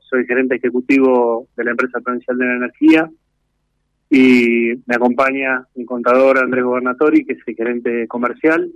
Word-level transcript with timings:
Soy 0.00 0.26
gerente 0.26 0.56
ejecutivo 0.56 1.46
de 1.56 1.64
la 1.64 1.70
empresa 1.70 2.00
provincial 2.00 2.36
de 2.36 2.44
la 2.44 2.56
energía 2.56 3.10
y 4.10 4.74
me 4.86 4.96
acompaña 4.96 5.66
mi 5.74 5.84
contador 5.84 6.38
Andrés 6.38 6.64
Gobernatori, 6.64 7.24
que 7.24 7.34
es 7.34 7.38
el 7.46 7.54
gerente 7.54 8.08
comercial, 8.08 8.70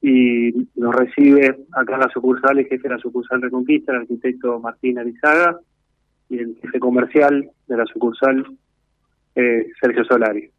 y 0.00 0.68
nos 0.74 0.94
recibe 0.94 1.66
acá 1.72 1.94
en 1.94 2.00
la 2.00 2.10
sucursal 2.10 2.58
el 2.58 2.66
jefe 2.66 2.88
de 2.88 2.94
la 2.94 3.00
sucursal 3.00 3.40
Reconquista, 3.40 3.92
el 3.92 4.00
arquitecto 4.00 4.60
Martín 4.60 4.98
Arizaga, 4.98 5.58
y 6.28 6.38
el 6.38 6.56
jefe 6.60 6.78
comercial 6.78 7.50
de 7.68 7.76
la 7.76 7.86
sucursal 7.86 8.44
eh, 9.34 9.66
Sergio 9.80 10.04
Solari. 10.04 10.50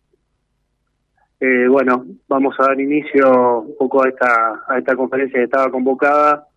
Eh, 1.42 1.68
bueno, 1.70 2.06
vamos 2.28 2.56
a 2.60 2.68
dar 2.68 2.80
inicio 2.80 3.62
un 3.62 3.78
poco 3.78 4.04
a 4.04 4.10
esta, 4.10 4.64
a 4.68 4.78
esta 4.78 4.96
conferencia 4.96 5.40
que 5.40 5.46
estaba 5.46 5.70
convocada 5.70 6.48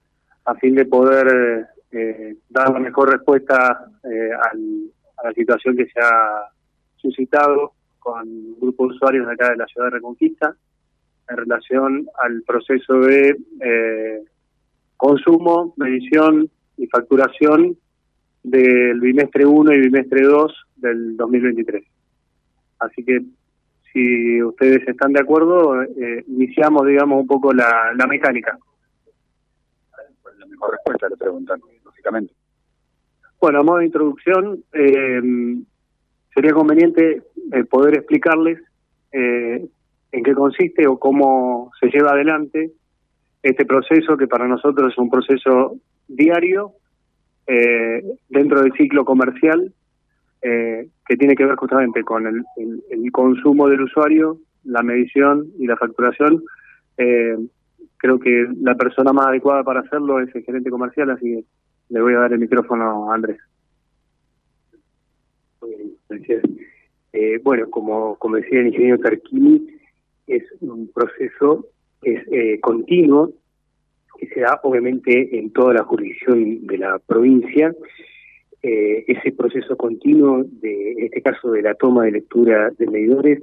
a 0.44 0.54
fin 0.54 0.74
de 0.74 0.86
poder 0.86 1.66
eh, 1.92 2.36
dar 2.48 2.70
la 2.70 2.78
mejor 2.78 3.10
respuesta 3.10 3.90
eh, 4.04 4.30
a 4.32 5.24
la 5.24 5.32
situación 5.32 5.76
que 5.76 5.86
se 5.86 6.00
ha 6.00 6.50
suscitado 6.96 7.72
con 7.98 8.28
un 8.28 8.56
grupo 8.60 8.86
de 8.86 8.94
usuarios 8.94 9.26
de 9.26 9.32
acá 9.32 9.50
de 9.50 9.56
la 9.56 9.66
ciudad 9.66 9.86
de 9.86 9.96
Reconquista 9.96 10.54
en 11.28 11.36
relación 11.36 12.06
al 12.22 12.42
proceso 12.42 13.00
de 13.00 13.36
eh, 13.60 14.22
consumo, 14.96 15.74
medición 15.76 16.50
y 16.76 16.86
facturación 16.86 17.76
del 18.42 19.00
bimestre 19.00 19.44
1 19.44 19.72
y 19.72 19.80
bimestre 19.80 20.22
2 20.22 20.66
del 20.76 21.16
2023. 21.16 21.84
Así 22.78 23.04
que 23.04 23.20
si 23.92 24.42
ustedes 24.42 24.86
están 24.86 25.12
de 25.12 25.20
acuerdo, 25.20 25.82
eh, 25.82 26.24
iniciamos, 26.28 26.86
digamos, 26.86 27.20
un 27.20 27.26
poco 27.26 27.52
la, 27.52 27.92
la 27.96 28.06
mecánica. 28.06 28.58
La 30.38 30.46
mejor 30.46 30.72
respuesta 30.72 31.08
le 31.08 31.16
preguntan, 31.16 31.60
Bueno, 33.40 33.60
a 33.60 33.62
modo 33.62 33.78
de 33.78 33.86
introducción, 33.86 34.64
eh, 34.72 35.20
sería 36.38 36.52
conveniente 36.52 37.22
eh, 37.52 37.64
poder 37.64 37.94
explicarles 37.94 38.60
eh, 39.10 39.66
en 40.12 40.22
qué 40.22 40.34
consiste 40.34 40.86
o 40.86 40.96
cómo 40.96 41.72
se 41.80 41.88
lleva 41.88 42.12
adelante 42.12 42.70
este 43.42 43.64
proceso 43.64 44.16
que 44.16 44.28
para 44.28 44.46
nosotros 44.46 44.92
es 44.92 44.98
un 44.98 45.10
proceso 45.10 45.76
diario 46.06 46.74
eh, 47.46 48.04
dentro 48.28 48.62
del 48.62 48.72
ciclo 48.74 49.04
comercial 49.04 49.72
que 50.40 51.16
tiene 51.18 51.34
que 51.34 51.44
ver 51.44 51.56
justamente 51.56 52.04
con 52.04 52.24
el, 52.24 52.44
consumo 53.10 53.68
del 53.68 53.82
usuario, 53.82 54.38
la 54.62 54.84
medición 54.84 55.48
y 55.58 55.66
la 55.66 55.76
facturación. 55.76 56.44
Creo 56.96 58.20
que 58.20 58.46
la 58.62 58.76
persona 58.76 59.12
más 59.12 59.26
adecuada 59.26 59.64
para 59.64 59.80
hacerlo 59.80 60.20
es 60.20 60.32
el 60.36 60.44
gerente 60.44 60.70
comercial, 60.70 61.10
así 61.10 61.24
que 61.24 61.44
le 61.88 62.00
voy 62.00 62.14
a 62.14 62.20
dar 62.20 62.32
el 62.32 62.38
micrófono 62.38 63.10
a 63.10 63.14
Andrés. 63.14 63.38
Gracias. 66.08 66.42
Eh, 67.12 67.38
bueno, 67.42 67.68
como, 67.70 68.16
como 68.16 68.36
decía 68.36 68.60
el 68.60 68.68
ingeniero 68.68 68.98
Tarquini, 68.98 69.66
es 70.26 70.44
un 70.60 70.88
proceso 70.92 71.66
es 72.02 72.20
eh, 72.30 72.60
continuo 72.60 73.32
que 74.18 74.28
se 74.28 74.40
da 74.40 74.60
obviamente 74.62 75.38
en 75.38 75.52
toda 75.52 75.74
la 75.74 75.84
jurisdicción 75.84 76.66
de 76.66 76.78
la 76.78 76.98
provincia. 76.98 77.74
Eh, 78.62 79.04
ese 79.06 79.30
proceso 79.32 79.76
continuo, 79.76 80.44
de, 80.44 80.92
en 80.92 81.04
este 81.04 81.22
caso 81.22 81.52
de 81.52 81.62
la 81.62 81.74
toma 81.74 82.04
de 82.04 82.12
lectura 82.12 82.70
de 82.70 82.86
medidores, 82.88 83.42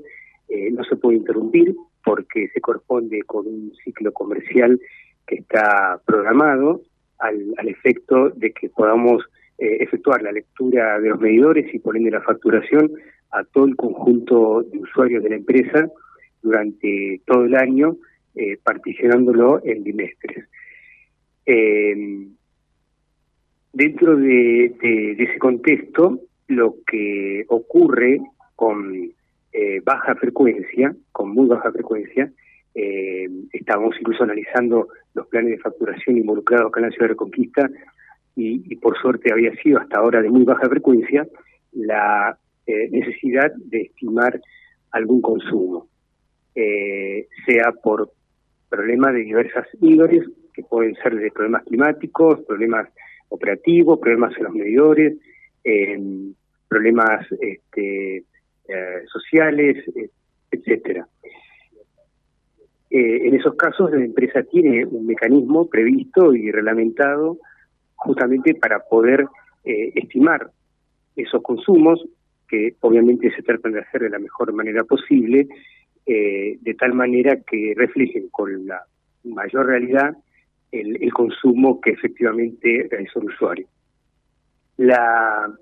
eh, 0.49 0.69
no 0.71 0.83
se 0.83 0.97
puede 0.97 1.17
interrumpir 1.17 1.75
porque 2.03 2.49
se 2.53 2.59
corresponde 2.59 3.21
con 3.21 3.47
un 3.47 3.73
ciclo 3.83 4.11
comercial 4.11 4.79
que 5.25 5.35
está 5.35 6.01
programado 6.05 6.81
al, 7.19 7.53
al 7.57 7.67
efecto 7.67 8.29
de 8.29 8.51
que 8.51 8.69
podamos 8.69 9.23
eh, 9.57 9.77
efectuar 9.79 10.21
la 10.21 10.31
lectura 10.31 10.99
de 10.99 11.09
los 11.09 11.19
medidores 11.19 11.73
y 11.73 11.79
por 11.79 11.95
ende 11.95 12.11
la 12.11 12.21
facturación 12.21 12.91
a 13.31 13.43
todo 13.43 13.65
el 13.65 13.75
conjunto 13.75 14.63
de 14.63 14.79
usuarios 14.79 15.23
de 15.23 15.29
la 15.29 15.35
empresa 15.35 15.89
durante 16.41 17.21
todo 17.25 17.45
el 17.45 17.55
año, 17.55 17.97
eh, 18.35 18.57
particionándolo 18.63 19.61
en 19.63 19.83
bimestres. 19.83 20.47
Eh, 21.45 22.27
dentro 23.73 24.15
de, 24.15 24.73
de, 24.81 25.15
de, 25.15 25.23
ese 25.23 25.37
contexto, 25.37 26.19
lo 26.47 26.75
que 26.87 27.45
ocurre 27.47 28.21
con 28.55 29.11
eh, 29.51 29.81
baja 29.83 30.15
frecuencia, 30.15 30.95
con 31.11 31.31
muy 31.31 31.47
baja 31.47 31.71
frecuencia, 31.71 32.31
eh, 32.75 33.29
estamos 33.53 33.95
incluso 33.97 34.23
analizando 34.25 34.89
los 35.13 35.27
planes 35.27 35.51
de 35.51 35.59
facturación 35.59 36.17
involucrados 36.17 36.67
acá 36.67 36.81
en 36.81 36.87
la 36.87 36.91
ciudad 36.91 37.05
de 37.05 37.13
Reconquista 37.13 37.69
y, 38.35 38.75
por 38.75 38.97
suerte 38.97 39.31
había 39.31 39.55
sido 39.63 39.79
hasta 39.79 39.97
ahora 39.97 40.21
de 40.21 40.29
muy 40.29 40.43
baja 40.43 40.67
frecuencia 40.67 41.25
la 41.71 42.37
eh, 42.67 42.89
necesidad 42.91 43.51
de 43.55 43.83
estimar 43.83 44.41
algún 44.91 45.21
consumo, 45.21 45.87
eh, 46.53 47.27
sea 47.45 47.71
por 47.81 48.11
problemas 48.69 49.13
de 49.13 49.19
diversas 49.19 49.67
índoles, 49.79 50.27
que 50.53 50.63
pueden 50.63 50.95
ser 50.95 51.15
de 51.15 51.31
problemas 51.31 51.63
climáticos, 51.63 52.41
problemas 52.45 52.89
operativos, 53.29 53.99
problemas 53.99 54.35
en 54.37 54.43
los 54.43 54.53
medidores, 54.53 55.17
eh, 55.63 55.97
problemas 56.67 57.25
este, 57.39 58.23
sociales, 59.07 59.83
etcétera. 60.51 61.07
Eh, 62.97 63.27
en 63.27 63.35
esos 63.35 63.55
casos 63.55 63.91
la 63.91 64.05
empresa 64.05 64.41
tiene 64.43 64.85
un 64.85 65.05
mecanismo 65.05 65.67
previsto 65.67 66.33
y 66.33 66.49
reglamentado 66.49 67.39
justamente 67.95 68.55
para 68.55 68.79
poder 68.89 69.27
eh, 69.65 69.91
estimar 69.95 70.49
esos 71.17 71.43
consumos 71.43 72.01
que 72.47 72.77
obviamente 72.79 73.35
se 73.35 73.43
tratan 73.43 73.73
de 73.73 73.81
hacer 73.81 74.03
de 74.03 74.11
la 74.11 74.19
mejor 74.19 74.53
manera 74.53 74.85
posible, 74.85 75.45
eh, 76.05 76.57
de 76.61 76.73
tal 76.75 76.93
manera 76.93 77.35
que 77.45 77.73
reflejen 77.75 78.29
con 78.29 78.65
la 78.65 78.81
mayor 79.25 79.65
realidad 79.65 80.15
el, 80.71 81.11
consumo 81.11 81.81
que 81.81 81.89
efectivamente 81.89 82.87
realizó 82.89 83.19
el 83.19 83.27
usuario. 83.27 83.67
La 84.77 85.53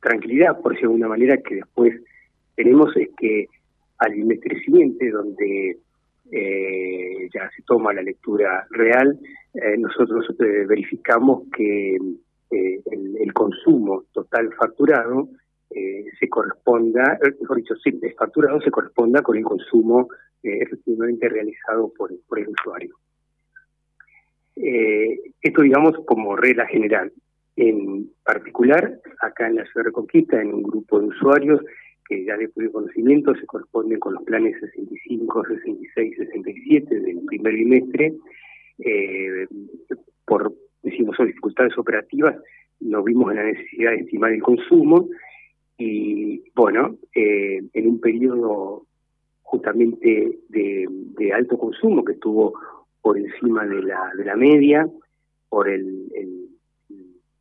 tranquilidad, 0.00 0.60
por 0.60 0.70
decirlo 0.70 0.90
de 0.90 0.94
alguna 1.02 1.08
manera, 1.08 1.36
que 1.38 1.56
después 1.56 2.00
tenemos 2.54 2.96
es 2.96 3.08
que 3.18 3.48
al 3.98 4.12
bimestre 4.12 4.60
siguiente, 4.60 5.10
donde 5.10 5.78
eh, 6.30 7.28
ya 7.32 7.50
se 7.56 7.62
toma 7.62 7.92
la 7.92 8.02
lectura 8.02 8.66
real, 8.70 9.18
eh, 9.54 9.76
nosotros 9.78 10.26
eh, 10.40 10.66
verificamos 10.66 11.44
que 11.56 11.96
el, 12.50 13.32
consumo 13.34 14.04
total 14.12 14.52
facturado 14.54 15.28
se 15.70 16.28
corresponda, 16.28 17.18
mejor 17.40 17.58
dicho, 17.58 17.76
sí, 17.76 18.00
facturado 18.18 18.60
se 18.60 18.70
corresponda 18.70 19.22
con 19.22 19.36
el 19.36 19.44
consumo 19.44 20.08
efectivamente 20.42 21.28
realizado 21.28 21.92
por, 21.96 22.10
por 22.26 22.38
el 22.40 22.48
usuario. 22.48 22.96
esto, 24.56 25.62
digamos, 25.62 25.92
como 26.04 26.34
regla 26.34 26.66
general. 26.66 27.12
En 27.54 28.10
particular, 28.24 28.98
acá 29.20 29.46
en 29.46 29.56
la 29.56 29.64
ciudad 29.64 29.84
de 29.84 29.90
Reconquista, 29.90 30.40
en 30.40 30.54
un 30.54 30.62
grupo 30.62 31.00
de 31.00 31.08
usuarios, 31.08 31.60
que 32.08 32.24
ya 32.24 32.36
de 32.36 32.48
puro 32.48 32.72
conocimiento 32.72 33.34
se 33.34 33.46
corresponden 33.46 34.00
con 34.00 34.14
los 34.14 34.22
planes 34.22 34.58
65, 34.60 35.44
66, 35.46 36.16
67 36.16 37.00
del 37.00 37.20
primer 37.26 37.54
bimestre, 37.54 38.14
eh, 38.78 39.46
por, 40.24 40.54
decimos, 40.82 41.16
dificultades 41.18 41.76
operativas, 41.76 42.36
nos 42.80 43.04
vimos 43.04 43.30
en 43.30 43.36
la 43.36 43.44
necesidad 43.44 43.90
de 43.90 43.98
estimar 43.98 44.32
el 44.32 44.42
consumo. 44.42 45.08
Y, 45.76 46.42
bueno, 46.54 46.96
eh, 47.14 47.62
en 47.72 47.86
un 47.86 48.00
periodo 48.00 48.84
justamente 49.42 50.38
de, 50.48 50.86
de, 50.90 51.32
alto 51.32 51.58
consumo 51.58 52.04
que 52.04 52.12
estuvo 52.12 52.54
por 53.00 53.16
encima 53.16 53.66
de 53.66 53.82
la, 53.82 54.12
de 54.16 54.24
la 54.24 54.36
media, 54.36 54.88
por 55.48 55.68
el, 55.68 56.08
el, 56.14 56.48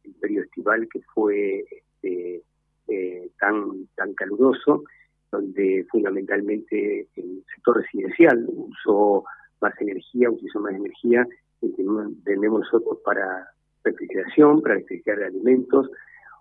el 0.03 0.13
periodo 0.19 0.43
estival 0.43 0.87
que 0.91 1.01
fue... 1.13 1.65
Este, 1.71 2.43
eh, 2.87 3.29
tan, 3.39 3.87
tan 3.95 4.13
caluroso, 4.13 4.83
donde 5.31 5.85
fundamentalmente 5.89 7.07
el 7.15 7.43
sector 7.53 7.77
residencial 7.77 8.45
usó 8.47 9.25
más 9.61 9.73
energía, 9.81 10.29
utilizó 10.29 10.59
más 10.59 10.73
energía 10.73 11.27
que 11.59 11.69
tenemos 11.69 12.61
nosotros 12.61 12.99
para 13.03 13.47
refrigeración, 13.83 14.61
para 14.61 14.75
refrigerar 14.75 15.23
alimentos 15.23 15.89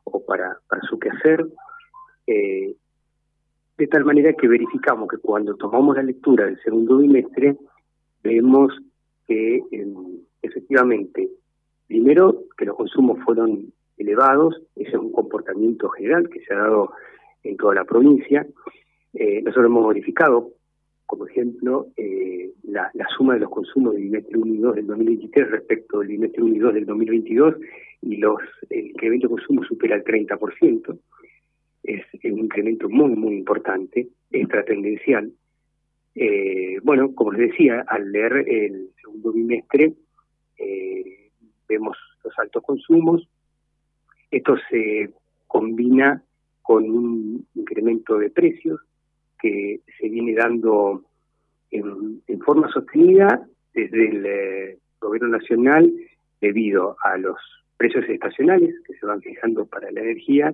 o 0.04 0.24
para, 0.24 0.58
para 0.68 0.82
su 0.82 0.98
quehacer. 0.98 1.46
Eh, 2.26 2.74
de 3.78 3.86
tal 3.88 4.04
manera 4.04 4.32
que 4.32 4.48
verificamos 4.48 5.08
que 5.08 5.18
cuando 5.18 5.54
tomamos 5.54 5.96
la 5.96 6.02
lectura 6.02 6.46
del 6.46 6.60
segundo 6.62 6.98
bimestre, 6.98 7.56
vemos 8.22 8.72
que 9.26 9.56
eh, 9.70 9.86
efectivamente, 10.42 11.28
primero, 11.86 12.44
que 12.56 12.64
los 12.64 12.76
consumos 12.76 13.18
fueron 13.24 13.72
elevados, 13.98 14.62
ese 14.74 14.90
es 14.90 14.96
un 14.96 15.12
comportamiento 15.12 15.88
general 15.90 16.28
que 16.28 16.40
se 16.40 16.54
ha 16.54 16.58
dado 16.58 16.92
en 17.42 17.56
toda 17.56 17.74
la 17.74 17.84
provincia. 17.84 18.46
Eh, 19.14 19.40
nosotros 19.42 19.66
hemos 19.66 19.88
verificado 19.88 20.52
como 21.06 21.26
ejemplo, 21.26 21.86
eh, 21.96 22.50
la, 22.64 22.90
suma 23.16 23.34
de 23.34 23.40
los 23.40 23.50
consumos 23.50 23.94
del 23.94 24.02
bimestre 24.02 24.36
1 24.36 24.54
y 24.54 24.58
2 24.58 24.74
del 24.74 24.86
2023 24.88 25.50
respecto 25.50 26.00
al 26.00 26.08
bimestre 26.08 26.42
1 26.42 26.54
y 26.56 26.58
2 26.58 26.74
del 26.74 26.86
2022 26.86 27.54
y 28.02 28.16
los, 28.16 28.40
el 28.70 28.86
incremento 28.88 29.28
de 29.28 29.34
consumo 29.34 29.62
supera 29.64 29.94
el 29.94 30.04
30%. 30.04 30.98
Es, 31.84 32.02
un 32.24 32.38
incremento 32.40 32.88
muy, 32.88 33.14
muy 33.14 33.36
importante, 33.36 34.08
extratendencial. 34.32 35.30
Eh, 36.16 36.80
bueno, 36.82 37.14
como 37.14 37.32
les 37.32 37.50
decía, 37.50 37.84
al 37.86 38.10
leer 38.10 38.44
el 38.48 38.90
segundo 39.00 39.32
bimestre, 39.32 39.94
vemos 41.68 41.96
los 42.24 42.38
altos 42.38 42.62
consumos. 42.62 43.28
Esto 44.36 44.54
se 44.68 45.08
combina 45.46 46.22
con 46.60 46.84
un 46.90 47.46
incremento 47.54 48.18
de 48.18 48.28
precios 48.28 48.78
que 49.40 49.80
se 49.98 50.10
viene 50.10 50.34
dando 50.34 51.04
en, 51.70 52.20
forma 52.44 52.70
sostenida 52.70 53.48
desde 53.72 54.08
el 54.10 54.26
eh, 54.26 54.78
gobierno 55.00 55.28
nacional 55.28 55.90
debido 56.38 56.98
a 57.02 57.16
los 57.16 57.38
precios 57.78 58.04
estacionales 58.10 58.74
que 58.86 58.92
se 58.98 59.06
van 59.06 59.22
fijando 59.22 59.64
para 59.64 59.90
la 59.90 60.02
energía, 60.02 60.52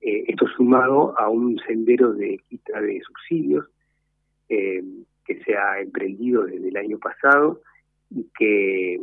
eh, 0.00 0.24
esto 0.26 0.48
sumado 0.48 1.16
a 1.16 1.28
un 1.28 1.56
sendero 1.60 2.12
de 2.12 2.40
quita 2.48 2.80
de 2.80 3.00
subsidios 3.00 3.64
eh, 4.48 4.82
que 5.24 5.40
se 5.44 5.56
ha 5.56 5.80
emprendido 5.80 6.46
desde 6.46 6.68
el 6.68 6.76
año 6.76 6.98
pasado 6.98 7.60
y 8.10 8.26
que 8.36 9.00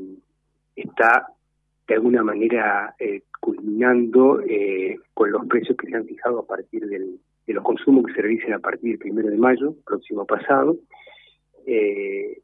está 0.76 1.28
de 1.88 1.96
alguna 1.96 2.24
manera 2.24 2.94
culminando 3.40 4.42
con 5.14 5.32
los 5.32 5.46
precios 5.48 5.78
que 5.78 5.88
se 5.88 5.96
han 5.96 6.06
fijado 6.06 6.40
a 6.40 6.46
partir 6.46 6.86
del, 6.88 7.20
de 7.48 7.54
los 7.54 7.64
consumos 7.64 8.06
que 8.06 8.14
se 8.14 8.22
realicen 8.22 8.54
a 8.54 8.60
partir 8.60 8.92
del 8.92 9.00
primero 9.00 9.30
de 9.30 9.38
mayo, 9.38 9.74
próximo 9.86 10.26
pasado. 10.26 10.78
Eh, 11.66 12.42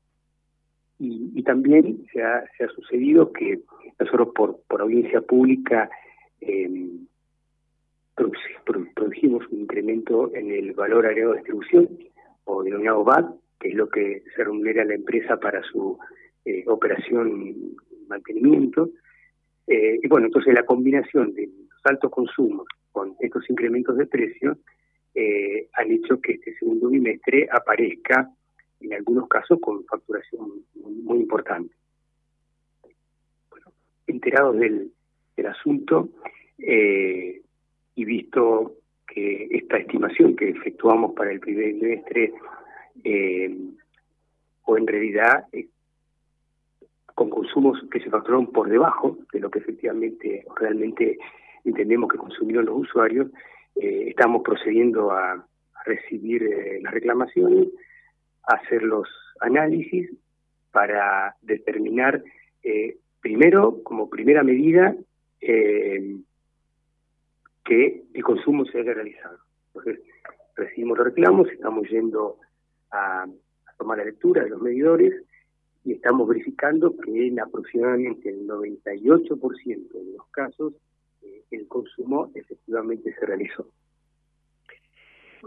y, 0.99 1.43
también 1.43 2.05
se 2.13 2.23
ha, 2.23 2.45
se 2.57 2.63
ha, 2.63 2.69
sucedido 2.69 3.33
que 3.33 3.59
nosotros 3.99 4.29
por, 4.33 4.61
por 4.69 4.81
audiencia 4.81 5.19
pública 5.19 5.89
eh, 6.39 6.69
produjimos 8.95 9.45
un 9.49 9.61
incremento 9.61 10.33
en 10.33 10.51
el 10.51 10.71
valor 10.73 11.05
agregado 11.05 11.33
de 11.33 11.39
distribución, 11.39 11.89
o 12.45 12.63
denominado 12.63 13.03
VAT, 13.03 13.25
que 13.59 13.69
es 13.69 13.75
lo 13.75 13.89
que 13.89 14.23
se 14.35 14.43
remunera 14.43 14.83
a 14.83 14.85
la 14.85 14.95
empresa 14.95 15.37
para 15.37 15.61
su 15.63 15.97
eh, 16.45 16.63
operación 16.67 17.41
y 17.41 17.75
mantenimiento. 18.07 18.89
Eh, 19.67 19.99
y 20.01 20.07
bueno, 20.07 20.27
entonces 20.27 20.53
la 20.53 20.65
combinación 20.65 21.33
de 21.33 21.47
los 21.47 21.85
altos 21.85 22.11
consumos 22.11 22.67
con 22.91 23.15
estos 23.19 23.49
incrementos 23.49 23.97
de 23.97 24.05
precios 24.05 24.57
eh, 25.15 25.67
han 25.73 25.91
hecho 25.91 26.19
que 26.19 26.33
este 26.33 26.55
segundo 26.55 26.89
bimestre 26.89 27.47
aparezca, 27.51 28.31
en 28.79 28.93
algunos 28.93 29.27
casos, 29.27 29.59
con 29.61 29.85
facturación 29.85 30.63
muy, 30.75 31.19
importante. 31.19 31.73
Bueno, 33.49 33.67
enterados 34.07 34.57
del, 34.57 34.91
asunto 35.47 36.09
eh, 36.57 37.41
y 37.95 38.05
visto 38.05 38.75
que 39.05 39.49
esta 39.51 39.77
estimación 39.77 40.35
que 40.35 40.49
efectuamos 40.49 41.13
para 41.13 41.31
el 41.31 41.39
primer 41.39 41.73
bimestre, 41.73 42.33
eh, 43.03 43.55
o 44.65 44.77
en 44.77 44.87
realidad 44.87 45.45
con 47.15 47.29
consumos 47.29 47.79
que 47.91 47.99
se 47.99 48.09
facturaron 48.09 48.47
por 48.47 48.69
debajo 48.69 49.17
de 49.31 49.39
lo 49.39 49.51
que 49.51 49.59
efectivamente 49.59 50.45
realmente 50.55 51.19
entendemos 51.63 52.11
que 52.11 52.17
consumieron 52.17 52.65
los 52.65 52.77
usuarios, 52.77 53.27
eh, 53.75 54.05
estamos 54.09 54.41
procediendo 54.43 55.11
a, 55.11 55.45
recibir 55.85 56.43
eh, 56.43 56.79
las 56.81 56.93
reclamaciones, 56.93 57.67
a 58.47 58.55
hacer 58.55 58.83
los 58.83 59.05
análisis 59.41 60.09
para 60.71 61.35
determinar, 61.41 62.23
eh, 62.63 62.95
primero, 63.19 63.83
como 63.83 64.09
primera 64.09 64.43
medida, 64.43 64.95
que 65.41 66.21
el 68.13 68.23
consumo 68.23 68.63
se 68.63 68.79
haya 68.79 68.93
realizado. 68.93 69.39
Entonces, 69.67 69.99
recibimos 70.55 70.99
los 70.99 71.07
reclamos, 71.07 71.51
estamos 71.51 71.85
yendo 71.89 72.37
a 72.91 73.25
tomar 73.77 73.97
la 73.97 74.05
lectura 74.05 74.45
de 74.45 74.51
los 74.51 74.61
medidores 74.61 75.13
y 75.85 75.93
estamos 75.93 76.27
verificando 76.27 76.95
que 76.97 77.27
en 77.27 77.39
aproximadamente 77.39 78.29
el 78.29 78.47
98% 78.47 79.91
de 79.91 80.13
los 80.17 80.27
casos 80.31 80.73
el 81.51 81.67
consumo 81.67 82.31
efectivamente 82.33 83.13
se 83.13 83.25
realizó. 83.25 83.67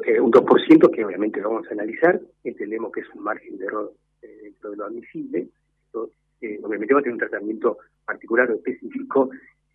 Eh, 0.04 0.20
un 0.20 0.30
2% 0.30 0.90
que 0.90 1.04
obviamente 1.04 1.40
lo 1.40 1.50
vamos 1.50 1.68
a 1.68 1.72
analizar, 1.72 2.20
entendemos 2.44 2.92
que 2.92 3.00
es 3.00 3.06
un 3.14 3.22
margen 3.22 3.56
de 3.56 3.64
error 3.64 3.92
eh, 4.22 4.40
dentro 4.42 4.70
de 4.70 4.76
lo 4.76 4.84
admisible, 4.84 5.48
eh, 6.42 6.60
obviamente 6.62 6.92
va 6.92 7.00
a 7.00 7.02
tener 7.02 7.14
un 7.14 7.20
tratamiento 7.20 7.78
particular 8.04 8.50
o 8.50 8.56
específico 8.56 9.30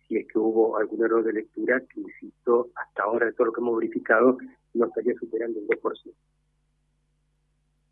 si 0.06 0.16
es 0.16 0.28
que 0.28 0.38
hubo 0.38 0.76
algún 0.76 1.04
error 1.04 1.24
de 1.24 1.32
lectura 1.32 1.80
que, 1.80 2.00
insisto, 2.00 2.70
hasta 2.76 3.02
ahora 3.02 3.26
de 3.26 3.32
todo 3.32 3.46
lo 3.46 3.52
que 3.52 3.60
hemos 3.60 3.76
verificado 3.78 4.38
no 4.74 4.86
estaría 4.86 5.14
superando 5.14 5.58
el 5.58 5.66
2%. 5.66 6.12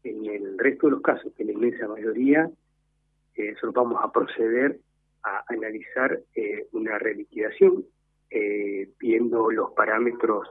En 0.03 0.25
el 0.25 0.59
resto 0.59 0.87
de 0.87 0.93
los 0.93 1.03
casos, 1.03 1.33
en 1.39 1.49
la 1.49 1.53
inmensa 1.53 1.87
mayoría, 1.89 2.51
eh, 3.37 3.55
solo 3.61 3.73
vamos 3.73 3.99
a 4.03 4.11
proceder 4.11 4.79
a 5.23 5.45
analizar 5.49 6.19
una 6.73 6.99
reliquidación 6.99 7.85
eh, 8.33 8.89
viendo 9.01 9.51
los 9.51 9.73
parámetros 9.73 10.47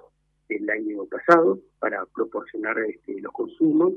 del 0.50 0.70
año 0.70 1.06
pasado 1.06 1.60
para 1.80 2.06
proporcionar 2.08 2.78
este, 2.80 3.22
los 3.22 3.32
consumos 3.32 3.94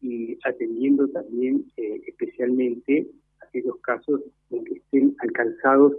y 0.00 0.38
atendiendo 0.42 1.06
también 1.08 1.70
eh, 1.76 2.00
especialmente 2.06 3.06
aquellos 3.46 3.76
casos 3.82 4.22
en 4.50 4.64
que 4.64 4.74
estén 4.74 5.14
alcanzados 5.18 5.92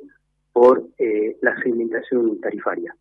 por 0.52 0.88
eh, 0.98 1.38
la 1.42 1.56
segmentación 1.62 2.42
tarifaria. 2.42 2.96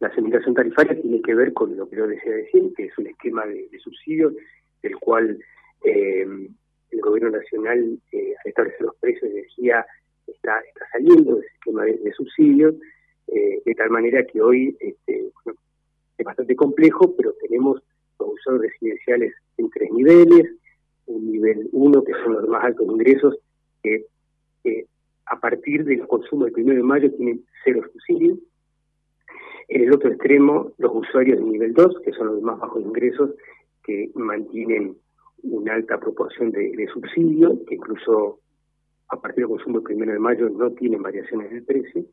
La 0.00 0.14
segmentación 0.14 0.54
tarifaria 0.54 1.00
tiene 1.00 1.22
que 1.22 1.34
ver 1.34 1.52
con 1.52 1.76
lo 1.76 1.88
que 1.88 1.96
yo 1.96 2.06
decía 2.06 2.32
decir, 2.32 2.72
que 2.76 2.84
es 2.84 2.98
un 2.98 3.06
esquema 3.06 3.46
de, 3.46 3.68
de 3.70 3.78
subsidios, 3.78 4.34
del 4.82 4.96
cual 4.96 5.38
el 5.84 7.00
gobierno 7.00 7.30
nacional, 7.30 7.98
al 8.12 8.20
establecer 8.44 8.82
los 8.82 8.96
precios 8.96 9.22
de 9.22 9.38
energía, 9.38 9.86
está, 10.26 10.58
está 10.60 10.86
saliendo 10.92 11.36
del 11.36 11.48
sistema 11.50 11.84
de, 11.84 12.12
subsidios, 12.12 12.74
eh, 13.28 13.62
de 13.64 13.74
tal 13.74 13.90
manera 13.90 14.24
que 14.24 14.40
hoy 14.40 14.76
este, 14.80 15.30
es 16.18 16.24
bastante 16.24 16.56
complejo, 16.56 17.14
pero 17.16 17.32
tenemos 17.40 17.82
los 18.18 18.28
usuarios 18.34 18.72
residenciales 18.72 19.34
en 19.58 19.70
tres 19.70 19.90
niveles, 19.92 20.52
un 21.06 21.30
nivel 21.30 21.68
uno 21.72 22.02
que 22.02 22.12
son 22.12 22.34
los 22.34 22.48
más 22.48 22.64
altos 22.64 22.86
ingresos, 22.86 23.38
que 23.82 24.06
a 25.26 25.40
partir 25.40 25.84
del 25.84 26.06
consumo 26.06 26.44
del 26.44 26.54
1 26.54 26.74
de 26.74 26.82
mayo 26.82 27.10
tienen 27.12 27.44
cero 27.64 27.82
subsidios. 27.92 28.38
En 29.68 29.82
el 29.82 29.92
otro 29.92 30.10
extremo, 30.10 30.72
los 30.78 30.92
usuarios 30.94 31.38
de 31.38 31.44
nivel 31.44 31.74
2, 31.74 32.00
que 32.04 32.12
son 32.12 32.26
los 32.28 32.42
más 32.42 32.58
bajos 32.58 32.82
ingresos, 32.82 33.30
que 33.82 34.10
mantienen 34.14 34.96
una 35.42 35.74
alta 35.74 35.98
proporción 35.98 36.50
de, 36.50 36.70
de 36.76 36.86
subsidio, 36.88 37.64
que 37.66 37.74
incluso 37.74 38.40
a 39.08 39.20
partir 39.20 39.44
del 39.44 39.56
consumo 39.56 39.78
del 39.78 39.84
primero 39.84 40.12
de 40.12 40.18
mayo 40.18 40.48
no 40.48 40.70
tienen 40.72 41.02
variaciones 41.02 41.50
del 41.50 41.64
precio. 41.64 42.04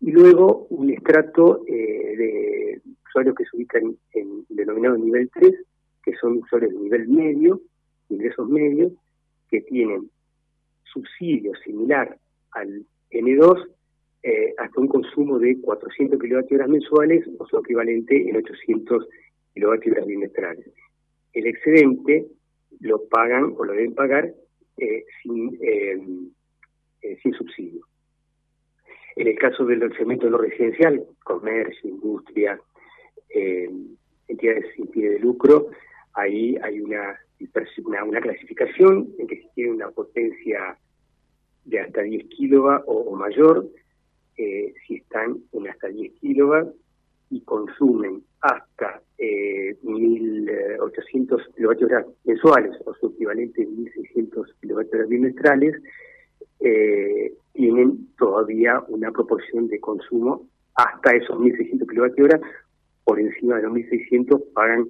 Y 0.00 0.10
luego 0.10 0.66
un 0.70 0.90
estrato 0.90 1.62
eh, 1.66 2.16
de 2.16 2.82
usuarios 3.06 3.34
que 3.36 3.44
se 3.44 3.56
ubican 3.56 3.96
en 4.12 4.44
denominado 4.48 4.96
nivel 4.98 5.30
3, 5.32 5.54
que 6.04 6.16
son 6.16 6.38
usuarios 6.38 6.72
de 6.72 6.78
nivel 6.78 7.08
medio, 7.08 7.60
ingresos 8.08 8.48
medios, 8.48 8.92
que 9.50 9.60
tienen 9.60 10.10
subsidio 10.84 11.52
similar 11.64 12.18
al 12.52 12.84
N2 13.10 13.68
eh, 14.22 14.54
hasta 14.56 14.80
un 14.80 14.88
consumo 14.88 15.38
de 15.38 15.60
400 15.60 16.18
kWh 16.18 16.68
mensuales 16.68 17.28
o 17.38 17.46
su 17.46 17.58
equivalente 17.58 18.28
en 18.28 18.36
800 18.36 19.08
kWh 19.54 20.06
bimestrales. 20.06 20.70
El 21.32 21.46
excedente 21.46 22.26
lo 22.80 23.04
pagan 23.08 23.52
o 23.56 23.64
lo 23.64 23.72
deben 23.72 23.94
pagar 23.94 24.32
eh, 24.76 25.04
sin, 25.22 25.58
eh, 25.60 25.98
sin 27.22 27.32
subsidio. 27.34 27.84
En 29.16 29.28
el 29.28 29.38
caso 29.38 29.64
del 29.64 29.92
segmento 29.96 30.30
no 30.30 30.38
residencial, 30.38 31.04
comercio, 31.24 31.90
industria, 31.90 32.58
entidades 34.28 34.66
sin 34.74 34.88
fin 34.90 35.02
de 35.02 35.18
lucro, 35.18 35.68
ahí 36.14 36.56
hay 36.62 36.80
una, 36.80 37.18
una, 38.04 38.20
clasificación 38.20 39.08
en 39.18 39.26
que 39.26 39.36
si 39.36 39.48
tiene 39.54 39.72
una 39.72 39.90
potencia 39.90 40.78
de 41.64 41.80
hasta 41.80 42.02
10 42.02 42.26
kilowatts 42.28 42.84
o, 42.86 43.14
mayor, 43.16 43.66
si 44.36 44.96
están 44.96 45.38
en 45.52 45.68
hasta 45.68 45.88
10 45.88 46.12
kilowatts 46.20 46.74
y 47.30 47.40
consumen 47.42 48.22
hasta 48.40 49.00
eh, 49.18 49.76
1.800 49.82 51.54
kWh 51.54 52.14
mensuales 52.24 52.76
o 52.84 52.94
su 52.94 53.06
equivalente 53.08 53.66
1.600 53.66 54.46
kWh 54.60 55.08
bimestrales, 55.08 55.76
eh, 56.60 57.32
tienen 57.52 58.08
todavía 58.18 58.80
una 58.88 59.10
proporción 59.12 59.68
de 59.68 59.80
consumo 59.80 60.48
hasta 60.74 61.14
esos 61.16 61.38
1.600 61.38 61.86
kWh, 61.86 62.46
por 63.04 63.20
encima 63.20 63.56
de 63.56 63.62
los 63.62 63.72
1.600 63.72 64.52
pagan 64.52 64.88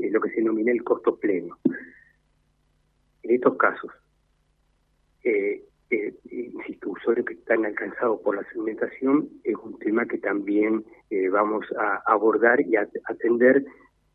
eh, 0.00 0.10
lo 0.10 0.20
que 0.20 0.30
se 0.30 0.36
denomina 0.36 0.72
el 0.72 0.82
costo 0.84 1.16
pleno. 1.16 1.58
En 3.22 3.30
estos 3.30 3.56
casos, 3.56 3.90
eh, 5.24 5.62
eh, 5.92 6.14
insisto, 6.30 6.88
usuarios 6.88 7.26
que 7.26 7.34
están 7.34 7.66
alcanzados 7.66 8.20
por 8.20 8.34
la 8.34 8.48
segmentación 8.50 9.28
es 9.44 9.54
un 9.62 9.78
tema 9.78 10.06
que 10.06 10.16
también 10.16 10.86
eh, 11.10 11.28
vamos 11.28 11.66
a 11.78 12.02
abordar 12.06 12.62
y 12.62 12.76
a 12.76 12.88
atender 13.04 13.62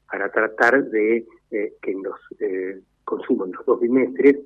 para 0.10 0.32
tratar 0.32 0.86
de 0.86 1.26
que 1.50 1.92
en 1.92 2.04
los 2.04 2.20
consumos 3.04 3.48
en 3.48 3.54
los 3.54 3.66
dos 3.66 3.80
bimestres, 3.80 4.38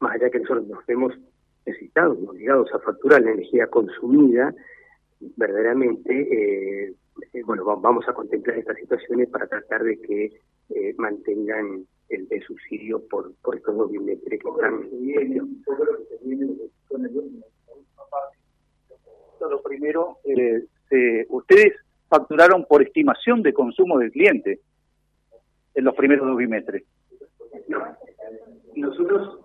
más 0.00 0.14
allá 0.14 0.28
que 0.28 0.40
nosotros 0.40 0.66
nos 0.66 0.84
vemos 0.86 1.14
necesitados, 1.64 2.18
obligados 2.26 2.72
a 2.74 2.80
facturar 2.80 3.22
la 3.22 3.30
energía 3.30 3.68
consumida, 3.68 4.54
verdaderamente, 5.36 6.94
bueno, 7.46 7.64
vamos 7.64 8.08
a 8.08 8.12
contemplar 8.12 8.58
estas 8.58 8.76
situaciones 8.78 9.28
para 9.28 9.46
tratar 9.46 9.84
de 9.84 10.00
que 10.00 10.40
mantengan 10.96 11.86
el, 12.08 12.28
subsidio 12.46 13.06
por, 13.08 13.34
por 13.42 13.56
estos 13.56 13.76
dos 13.76 13.90
bimestres 13.90 14.40
que 14.40 14.48
lo 19.48 19.62
primero, 19.62 20.18
eh, 20.24 21.26
ustedes 21.28 21.74
facturaron 22.08 22.64
por 22.66 22.82
estimación 22.82 23.42
de 23.42 23.52
consumo 23.52 23.98
del 23.98 24.10
cliente 24.10 24.60
en 25.74 25.84
los 25.84 25.94
primeros 25.94 26.26
dos 26.26 26.36
bimestres. 26.36 26.84
Nosotros 28.74 29.38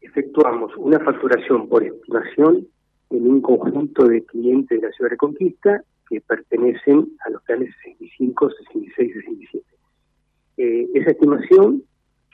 efectuamos 0.00 0.76
una 0.76 1.00
facturación 1.00 1.68
por 1.68 1.82
estimación 1.82 2.66
en 3.10 3.30
un 3.30 3.40
conjunto 3.40 4.06
de 4.06 4.24
clientes 4.24 4.80
de 4.80 4.86
la 4.86 4.92
ciudad 4.92 5.08
de 5.08 5.14
Reconquista 5.14 5.84
que 6.08 6.20
pertenecen 6.20 7.16
a 7.26 7.30
los 7.30 7.42
planes 7.42 7.74
65, 7.82 8.50
66 8.50 9.08
y 9.08 9.12
67. 9.12 9.73
Eh, 10.56 10.88
esa 10.94 11.10
estimación 11.10 11.82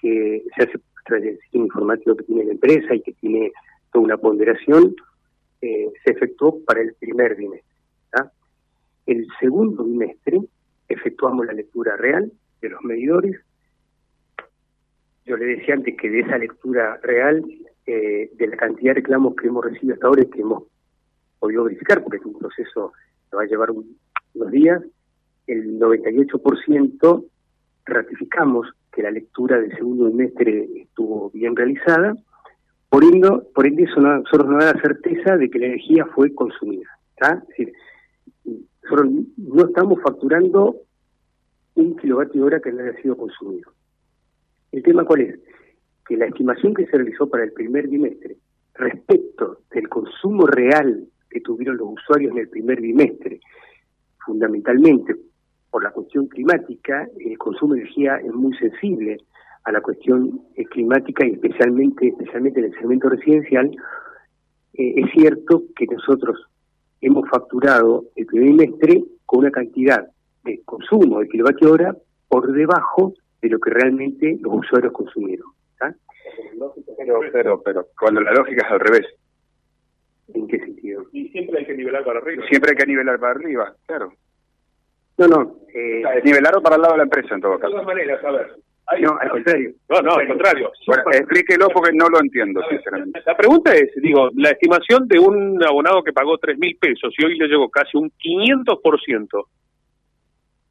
que 0.01 0.45
se 0.55 0.63
hace 0.63 0.77
a 0.77 1.03
través 1.05 1.25
del 1.25 1.39
sistema 1.41 1.65
informático 1.65 2.17
que 2.17 2.25
tiene 2.25 2.45
la 2.45 2.53
empresa 2.53 2.95
y 2.95 3.01
que 3.01 3.13
tiene 3.13 3.53
toda 3.93 4.05
una 4.05 4.17
ponderación, 4.17 4.95
eh, 5.61 5.91
se 6.05 6.13
efectuó 6.13 6.63
para 6.65 6.81
el 6.81 6.95
primer 6.95 7.37
bimestre. 7.37 7.69
El 9.07 9.27
segundo 9.41 9.83
bimestre 9.83 10.41
efectuamos 10.89 11.45
la 11.47 11.53
lectura 11.53 11.97
real 11.97 12.31
de 12.61 12.69
los 12.69 12.81
medidores. 12.85 13.41
Yo 15.25 15.37
le 15.37 15.47
decía 15.47 15.75
antes 15.75 15.97
que 15.97 16.11
de 16.11 16.21
esa 16.21 16.39
lectura 16.39 16.99
real, 17.03 17.43
eh, 17.87 18.31
de 18.37 18.47
la 18.47 18.57
cantidad 18.57 18.91
de 18.91 19.01
reclamos 19.01 19.35
que 19.35 19.49
hemos 19.49 19.65
recibido 19.65 19.95
hasta 19.95 20.07
ahora 20.07 20.23
y 20.23 20.31
que 20.31 20.43
hemos 20.43 20.65
podido 21.39 21.65
verificar, 21.65 22.03
porque 22.03 22.19
es 22.19 22.25
un 22.25 22.39
proceso 22.39 22.93
que 23.29 23.37
va 23.37 23.43
a 23.43 23.47
llevar 23.47 23.71
unos 23.71 24.51
días, 24.53 24.83
el 25.47 25.81
98% 25.81 27.25
ratificamos 27.91 28.69
que 28.93 29.03
la 29.03 29.11
lectura 29.11 29.61
del 29.61 29.75
segundo 29.77 30.07
bimestre 30.07 30.69
estuvo 30.83 31.31
bien 31.31 31.55
realizada, 31.55 32.15
por 32.89 33.05
ende, 33.05 33.29
por 33.55 33.67
ende 33.67 33.85
eso 33.85 34.01
no, 34.01 34.19
nos 34.19 34.33
da 34.33 34.73
la 34.73 34.81
certeza 34.81 35.37
de 35.37 35.49
que 35.49 35.59
la 35.59 35.67
energía 35.67 36.07
fue 36.07 36.35
consumida. 36.35 36.89
Es 37.17 37.49
decir, 37.49 37.73
no 39.37 39.67
estamos 39.67 40.01
facturando 40.03 40.77
un 41.75 41.97
kilovatio 41.97 42.45
hora 42.45 42.61
que 42.61 42.73
no 42.73 42.83
haya 42.83 43.01
sido 43.01 43.17
consumido. 43.17 43.73
¿El 44.73 44.83
tema 44.83 45.05
cuál 45.05 45.21
es? 45.21 45.41
Que 46.07 46.17
la 46.17 46.27
estimación 46.27 46.75
que 46.75 46.87
se 46.87 46.97
realizó 46.97 47.29
para 47.29 47.45
el 47.45 47.53
primer 47.53 47.87
bimestre 47.87 48.37
respecto 48.75 49.59
del 49.71 49.89
consumo 49.89 50.47
real 50.47 51.07
que 51.29 51.41
tuvieron 51.41 51.77
los 51.77 51.91
usuarios 51.93 52.33
en 52.33 52.39
el 52.39 52.49
primer 52.49 52.81
bimestre, 52.81 53.41
fundamentalmente 54.25 55.15
por 55.71 55.85
la 55.85 55.91
cuestión 55.91 56.27
climática, 56.27 57.09
el 57.19 57.39
consumo 57.39 57.75
de 57.75 57.81
energía 57.81 58.17
es 58.17 58.33
muy 58.33 58.57
sensible 58.57 59.19
a 59.65 59.73
la 59.73 59.81
cuestión 59.81 60.41
eh, 60.57 60.65
climática 60.65 61.27
y 61.27 61.33
especialmente, 61.33 62.09
especialmente 62.09 62.61
en 62.61 62.67
el 62.67 62.75
segmento 62.75 63.09
residencial, 63.09 63.71
eh, 64.75 64.95
es 64.97 65.11
cierto 65.13 65.65
que 65.77 65.87
nosotros 65.87 66.39
hemos 67.01 67.29
facturado 67.29 68.05
el 68.17 68.27
primer 68.27 68.57
trimestre 68.57 69.05
con 69.27 69.41
una 69.41 69.51
cantidad 69.51 70.09
de 70.45 70.61
consumo 70.65 71.21
de 71.21 71.29
kilovatio 71.29 71.73
hora 71.73 71.97
por 72.29 72.53
debajo 72.53 73.15
de 73.43 73.49
lo 73.49 73.59
que 73.59 73.71
realmente 73.71 74.39
los 74.41 74.55
usuarios 74.55 74.93
consumieron. 74.93 75.47
Pero, 76.99 77.21
pero, 77.33 77.63
pero 77.63 77.87
cuando 77.99 78.21
la 78.21 78.33
lógica 78.33 78.67
es 78.67 78.73
al 78.73 78.81
revés. 78.81 79.07
¿En 80.35 80.47
qué 80.47 80.59
sentido? 80.59 81.05
Y 81.13 81.29
siempre 81.31 81.61
hay 81.61 81.67
que 81.67 81.77
nivelar 81.77 82.05
para 82.05 82.21
arriba. 82.21 82.45
Siempre 82.49 82.71
hay 82.71 82.77
que 82.77 82.87
nivelar 82.87 83.19
para 83.19 83.33
arriba, 83.33 83.75
claro. 83.87 84.13
No, 85.21 85.29
no. 85.29 85.57
Eh, 85.75 86.03
nivelaron 86.25 86.63
para 86.63 86.77
el 86.77 86.83
lado 86.83 86.95
de 86.95 86.99
la 86.99 87.05
empresa, 87.05 87.35
en 87.35 87.43
todo 87.43 87.59
caso. 87.59 87.67
De 87.67 87.73
todas 87.73 87.87
maneras, 87.87 88.25
a 88.25 88.31
ver. 88.31 88.57
no, 89.03 89.19
al 89.21 89.29
contrario. 89.29 89.75
No, 89.91 90.01
no, 90.01 90.15
al 90.15 90.27
contrario. 90.27 90.73
Bueno, 90.87 91.03
explíquelo 91.13 91.69
porque 91.69 91.93
no 91.93 92.09
lo 92.09 92.21
entiendo, 92.21 92.63
sinceramente. 92.71 93.21
La 93.27 93.37
pregunta 93.37 93.75
es, 93.75 93.91
digo, 93.97 94.31
la 94.35 94.51
estimación 94.51 95.07
de 95.09 95.19
un 95.19 95.63
abonado 95.63 96.03
que 96.03 96.15
pagó 96.15 96.39
tres 96.39 96.57
mil 96.59 96.75
pesos 96.81 97.13
y 97.19 97.25
hoy 97.25 97.37
le 97.37 97.49
llegó 97.49 97.69
casi 97.69 97.99
un 97.99 98.11
500%, 98.13 99.47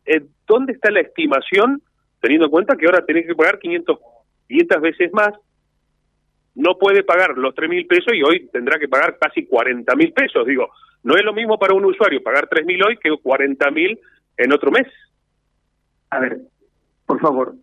eh, 0.08 0.22
¿dónde 0.48 0.74
está 0.74 0.90
la 0.90 1.02
estimación, 1.02 1.84
teniendo 2.20 2.46
en 2.46 2.52
cuenta 2.52 2.76
que 2.76 2.88
ahora 2.88 3.06
tenés 3.06 3.28
que 3.28 3.36
pagar 3.36 3.60
500, 3.60 4.00
500 4.48 4.82
veces 4.82 5.14
más? 5.14 5.30
No 6.56 6.76
puede 6.80 7.04
pagar 7.04 7.38
los 7.38 7.54
tres 7.54 7.70
mil 7.70 7.86
pesos 7.86 8.16
y 8.16 8.24
hoy 8.24 8.50
tendrá 8.52 8.80
que 8.80 8.88
pagar 8.88 9.16
casi 9.20 9.46
40 9.46 9.96
mil 9.96 10.12
pesos. 10.12 10.46
Digo, 10.48 10.70
no 11.04 11.16
es 11.16 11.24
lo 11.24 11.34
mismo 11.34 11.60
para 11.60 11.76
un 11.76 11.86
usuario 11.86 12.24
pagar 12.24 12.48
tres 12.50 12.66
mil 12.66 12.84
hoy 12.84 12.98
que 12.98 13.16
40 13.16 13.70
mil 13.70 14.00
en 14.40 14.54
otro 14.54 14.72
mes. 14.72 14.88
A 16.10 16.20
ver, 16.20 16.42
por 17.06 17.20
favor, 17.20 17.56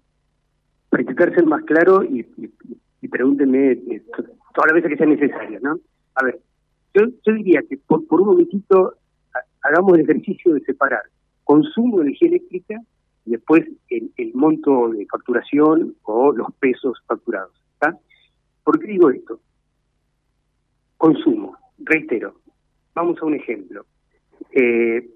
para 0.90 1.02
intentar 1.02 1.35
ser 1.35 1.47
más 1.47 1.64
claro 1.64 2.04
y, 2.04 2.25
y, 3.00 3.09
pregúntenme 3.09 3.73
eh, 3.73 4.02
todas 4.54 4.66
las 4.66 4.75
veces 4.75 4.90
que 4.90 4.97
sea 4.97 5.06
necesario, 5.06 5.59
¿no? 5.61 5.78
A 6.16 6.25
ver, 6.25 6.38
yo, 6.95 7.06
yo 7.25 7.33
diría 7.35 7.62
que 7.68 7.78
por, 7.78 8.02
un 8.11 8.26
momentito 8.26 8.95
hagamos 9.62 9.95
el 9.95 10.00
ejercicio 10.02 10.54
de 10.54 10.61
separar 10.61 11.02
consumo 11.45 11.99
de 11.99 12.09
energía 12.09 12.28
eléctrica 12.28 12.80
y 13.25 13.30
después 13.30 13.64
el, 13.88 14.11
el 14.16 14.35
monto 14.35 14.90
de 14.90 15.06
facturación 15.06 15.97
o 16.02 16.33
los 16.33 16.52
pesos 16.54 16.99
facturados. 17.06 17.52
¿está? 17.75 17.97
¿Por 18.64 18.78
qué 18.78 18.87
digo 18.88 19.11
esto? 19.11 19.40
Consumo, 20.99 21.56
reitero, 21.78 22.40
vamos 22.95 23.21
a 23.23 23.25
un 23.25 23.35
ejemplo. 23.35 23.87
Eh, 24.52 25.09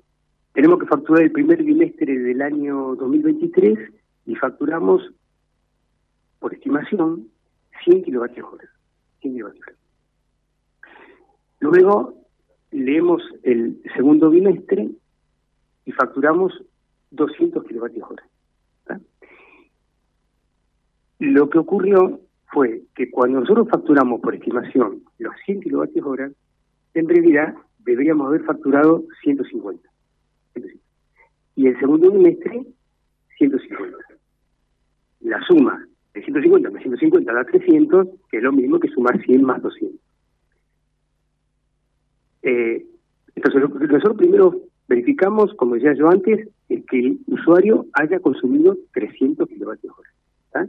tenemos 0.53 0.79
que 0.79 0.87
facturar 0.87 1.23
el 1.23 1.33
primer 1.33 1.63
bimestre 1.63 2.19
del 2.19 2.43
año 2.43 2.97
2023 2.97 3.79
y 4.27 4.35
facturamos, 4.35 5.03
por 6.39 6.55
estimación, 6.55 7.29
100 7.85 8.05
kilovatios 8.05 8.47
hora. 8.53 8.69
100 9.21 9.35
kilovatios 9.35 9.67
hora. 9.67 9.77
Luego 11.61 12.15
leemos 12.71 13.23
el 13.43 13.83
segundo 13.95 14.31
bimestre 14.31 14.91
y 15.85 15.93
facturamos 15.93 16.53
200 17.11 17.65
kilovatios 17.65 18.11
hora. 18.11 18.25
Lo 21.19 21.51
que 21.51 21.59
ocurrió 21.59 22.21
fue 22.47 22.83
que 22.95 23.11
cuando 23.11 23.41
nosotros 23.41 23.69
facturamos 23.69 24.21
por 24.21 24.35
estimación 24.35 25.03
los 25.19 25.35
100 25.45 25.61
kilovatios 25.61 26.07
hora, 26.07 26.31
en 26.95 27.09
realidad 27.09 27.55
deberíamos 27.81 28.29
haber 28.29 28.43
facturado 28.45 29.05
150. 29.23 29.90
Y 31.57 31.67
el 31.67 31.79
segundo 31.79 32.11
bimestre, 32.11 32.65
150. 33.37 33.97
La 35.21 35.41
suma 35.43 35.87
de 36.15 36.23
150 36.23 36.71
más 36.71 36.83
150 36.83 37.33
da 37.33 37.45
300, 37.45 38.09
que 38.31 38.39
es 38.39 38.43
lo 38.43 38.53
mismo 38.53 38.81
que 38.81 38.89
sumar 38.89 39.23
100 39.23 39.43
más 39.43 39.61
200. 39.63 40.01
Eh, 42.43 42.87
entonces, 43.35 43.91
nosotros 43.91 44.17
primero 44.17 44.63
verificamos, 44.89 45.53
como 45.55 45.75
decía 45.75 45.93
yo 45.95 46.09
antes, 46.09 46.49
el 46.69 46.85
que 46.87 46.99
el 46.99 47.19
usuario 47.27 47.87
haya 47.93 48.21
consumido 48.21 48.77
300 48.93 49.49
kilovatios 49.49 49.95
hora. 49.99 50.69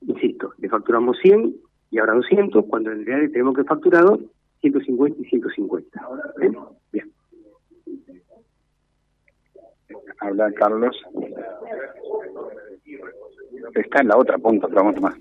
Insisto, 0.00 0.52
le 0.58 0.68
facturamos 0.68 1.18
100 1.22 1.54
y 1.90 1.98
ahora 1.98 2.14
200, 2.14 2.64
cuando 2.66 2.90
en 2.90 3.04
realidad 3.06 3.32
tenemos 3.32 3.56
que 3.56 3.64
facturado 3.64 4.18
150 4.60 5.20
y 5.20 5.24
150. 5.26 6.00
¿Eh? 6.40 6.52
Bien 6.92 7.13
habla 10.24 10.52
Carlos. 10.52 10.96
Está 13.74 14.00
en 14.00 14.08
la 14.08 14.16
otra 14.16 14.38
punta, 14.38 14.68
pero 14.68 14.84
vamos 14.84 15.00
más. 15.00 15.14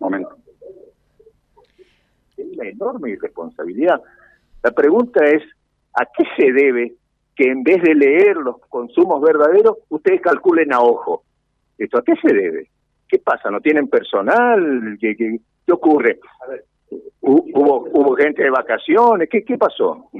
Momento. 0.00 0.36
Es 2.36 2.46
una 2.52 2.68
enorme 2.68 3.10
irresponsabilidad. 3.10 4.00
La 4.62 4.70
pregunta 4.72 5.24
es, 5.24 5.42
¿a 5.94 6.04
qué 6.06 6.24
se 6.36 6.52
debe 6.52 6.94
que 7.34 7.50
en 7.50 7.62
vez 7.62 7.82
de 7.82 7.94
leer 7.94 8.36
los 8.36 8.58
consumos 8.68 9.22
verdaderos, 9.22 9.78
ustedes 9.88 10.20
calculen 10.20 10.72
a 10.72 10.80
ojo? 10.80 11.22
¿Esto 11.78 11.98
a 11.98 12.02
qué 12.02 12.14
se 12.16 12.32
debe? 12.32 12.70
¿Qué 13.08 13.18
pasa? 13.18 13.50
¿No 13.50 13.60
tienen 13.60 13.88
personal? 13.88 14.96
¿Qué, 15.00 15.14
qué, 15.16 15.38
ocurre? 15.72 16.18
¿Hubo, 17.20 17.88
¿Hubo 17.92 18.16
gente 18.16 18.42
de 18.42 18.50
vacaciones? 18.50 19.28
¿Qué, 19.30 19.44
qué 19.44 19.56
pasó? 19.56 20.10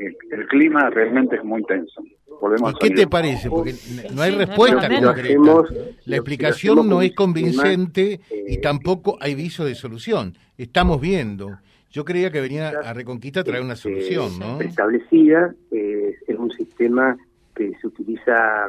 El, 0.00 0.46
clima 0.48 0.90
realmente 0.90 1.36
es 1.36 1.44
muy 1.44 1.62
tenso. 1.64 2.02
Volvemos 2.40 2.72
¿Y 2.72 2.88
qué 2.88 2.94
te 2.94 3.06
parece? 3.06 3.50
Porque 3.50 3.74
no 4.14 4.22
hay 4.22 4.30
respuesta 4.30 4.88
la 4.88 6.16
explicación 6.16 6.88
no 6.88 7.02
es 7.02 7.14
convincente 7.14 8.20
y 8.30 8.54
eh, 8.54 8.60
tampoco 8.62 9.18
hay 9.20 9.34
viso 9.34 9.64
de 9.64 9.74
solución. 9.74 10.34
Estamos 10.56 11.00
viendo. 11.00 11.58
Yo 11.90 12.04
creía 12.04 12.30
que 12.30 12.40
venía 12.40 12.68
a 12.68 12.94
Reconquista 12.94 13.40
a 13.40 13.44
traer 13.44 13.62
una 13.62 13.76
solución, 13.76 14.38
¿no? 14.38 14.60
Establecida, 14.60 15.54
eh, 15.70 16.14
es 16.26 16.38
un 16.38 16.50
sistema 16.52 17.16
que 17.54 17.72
se 17.80 17.86
utiliza 17.86 18.68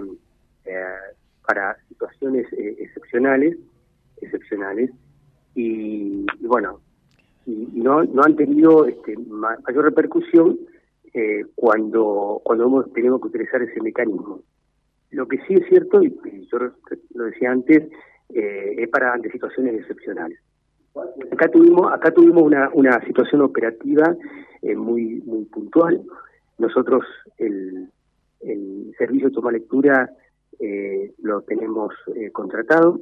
eh, 0.65 0.73
para 1.47 1.77
situaciones 1.87 2.47
excepcionales, 2.51 3.57
excepcionales, 4.21 4.89
y, 5.53 6.25
bueno, 6.41 6.81
y, 7.45 7.67
no, 7.73 8.03
no 8.03 8.23
han 8.23 8.35
tenido 8.35 8.87
este, 8.87 9.15
mayor 9.17 9.85
repercusión 9.85 10.57
eh, 11.13 11.43
cuando, 11.55 12.41
cuando 12.43 12.65
hemos 12.65 12.93
tenido 12.93 13.19
que 13.19 13.27
utilizar 13.27 13.61
ese 13.61 13.81
mecanismo. 13.81 14.41
Lo 15.09 15.27
que 15.27 15.37
sí 15.45 15.55
es 15.55 15.67
cierto, 15.67 16.01
y, 16.01 16.17
yo 16.51 16.57
lo 17.15 17.25
decía 17.25 17.51
antes, 17.51 17.89
eh, 18.29 18.75
es 18.77 18.89
para 18.89 19.13
ante 19.13 19.29
situaciones 19.29 19.75
excepcionales. 19.81 20.39
Acá 21.31 21.49
tuvimos, 21.49 21.91
acá 21.91 22.11
tuvimos 22.11 22.43
una, 22.43 22.69
una 22.73 23.03
situación 23.05 23.41
operativa 23.41 24.15
eh, 24.61 24.75
muy, 24.75 25.21
muy 25.25 25.45
puntual. 25.45 26.01
Nosotros 26.57 27.03
el, 27.37 27.89
el 28.41 28.93
servicio 28.97 29.27
de 29.29 29.33
toma 29.33 29.51
lectura 29.51 30.09
lo 31.23 31.41
tenemos 31.41 31.91
contratado, 32.33 33.01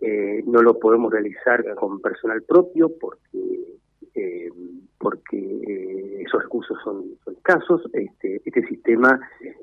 no 0.00 0.62
lo 0.62 0.78
podemos 0.78 1.12
realizar 1.12 1.64
con 1.74 2.00
personal 2.00 2.42
propio 2.42 2.92
porque 3.00 3.76
porque 4.98 5.38
eh, 5.38 5.95
esos 6.26 6.42
recursos 6.42 6.76
son, 6.84 7.04
escasos. 7.32 7.82
Este, 7.92 8.42
este 8.44 8.66
sistema 8.66 9.20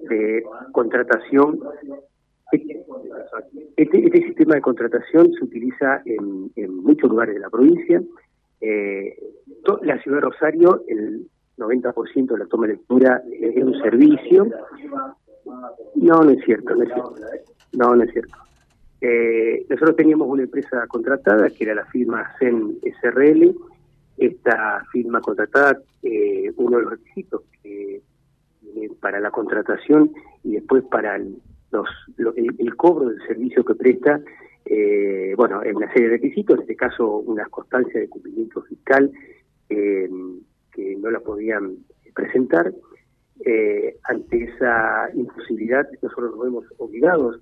de 0.10 0.44
contratación 0.72 1.60
este, 3.78 4.06
este, 4.06 4.28
sistema 4.28 4.56
de 4.56 4.62
contratación 4.62 5.32
se 5.34 5.44
utiliza 5.44 6.02
en, 6.06 6.52
muchos 6.84 7.10
lugares 7.10 7.36
de 7.36 7.42
la 7.42 7.50
provincia. 7.50 8.02
Eh, 8.62 9.18
la 9.82 9.98
ciudad 10.02 10.18
de 10.18 10.22
Rosario, 10.22 10.84
el 10.88 11.28
90% 11.58 12.28
de 12.28 12.38
la 12.38 12.46
toma 12.46 12.68
de 12.68 12.74
lectura 12.74 13.24
es 13.32 13.64
un 13.64 13.80
servicio. 13.82 14.48
No, 15.96 16.22
no 16.22 16.30
es 16.30 16.44
cierto, 16.46 16.76
no 16.76 16.84
es 16.84 16.90
cierto. 16.90 17.16
No, 17.74 17.96
no 17.96 18.04
es 18.04 18.12
cierto. 18.12 18.38
Eh, 19.02 19.66
nosotros 19.70 19.96
teníamos 19.96 20.28
una 20.28 20.44
empresa 20.44 20.86
contratada 20.88 21.50
que 21.50 21.64
era 21.64 21.76
la 21.76 21.86
firma 21.86 22.32
CEN 22.40 22.78
SRL, 23.02 23.56
esta 24.28 24.84
firma 24.92 25.22
contratada, 25.22 25.80
eh, 26.02 26.52
uno 26.58 26.78
de 26.78 26.84
los 26.84 26.92
requisitos 26.92 27.42
que 27.62 28.02
para 29.00 29.20
la 29.20 29.30
contratación 29.30 30.12
y 30.44 30.54
después 30.54 30.84
para 30.90 31.18
el, 31.18 31.36
los, 31.72 31.88
el, 32.18 32.76
cobro 32.76 33.10
del 33.10 33.22
servicio 33.28 33.64
que 33.64 33.76
presta, 33.76 34.20
eh, 34.66 35.34
bueno, 35.36 35.62
en 35.64 35.76
una 35.76 35.92
serie 35.92 36.08
de 36.10 36.16
requisitos, 36.16 36.56
en 36.56 36.62
este 36.62 36.76
caso 36.76 37.18
una 37.18 37.46
constancia 37.46 38.00
de 38.00 38.10
cumplimiento 38.10 38.62
fiscal 38.64 39.12
eh, 39.70 40.10
que 40.72 40.96
no 40.96 41.12
la 41.12 41.20
podían 41.20 41.78
presentar. 42.16 42.74
ante 44.10 44.44
esa 44.44 45.10
imposibilidad, 45.14 45.88
nosotros 46.02 46.32
nos 46.32 46.46
vemos 46.46 46.66
obligados 46.78 47.40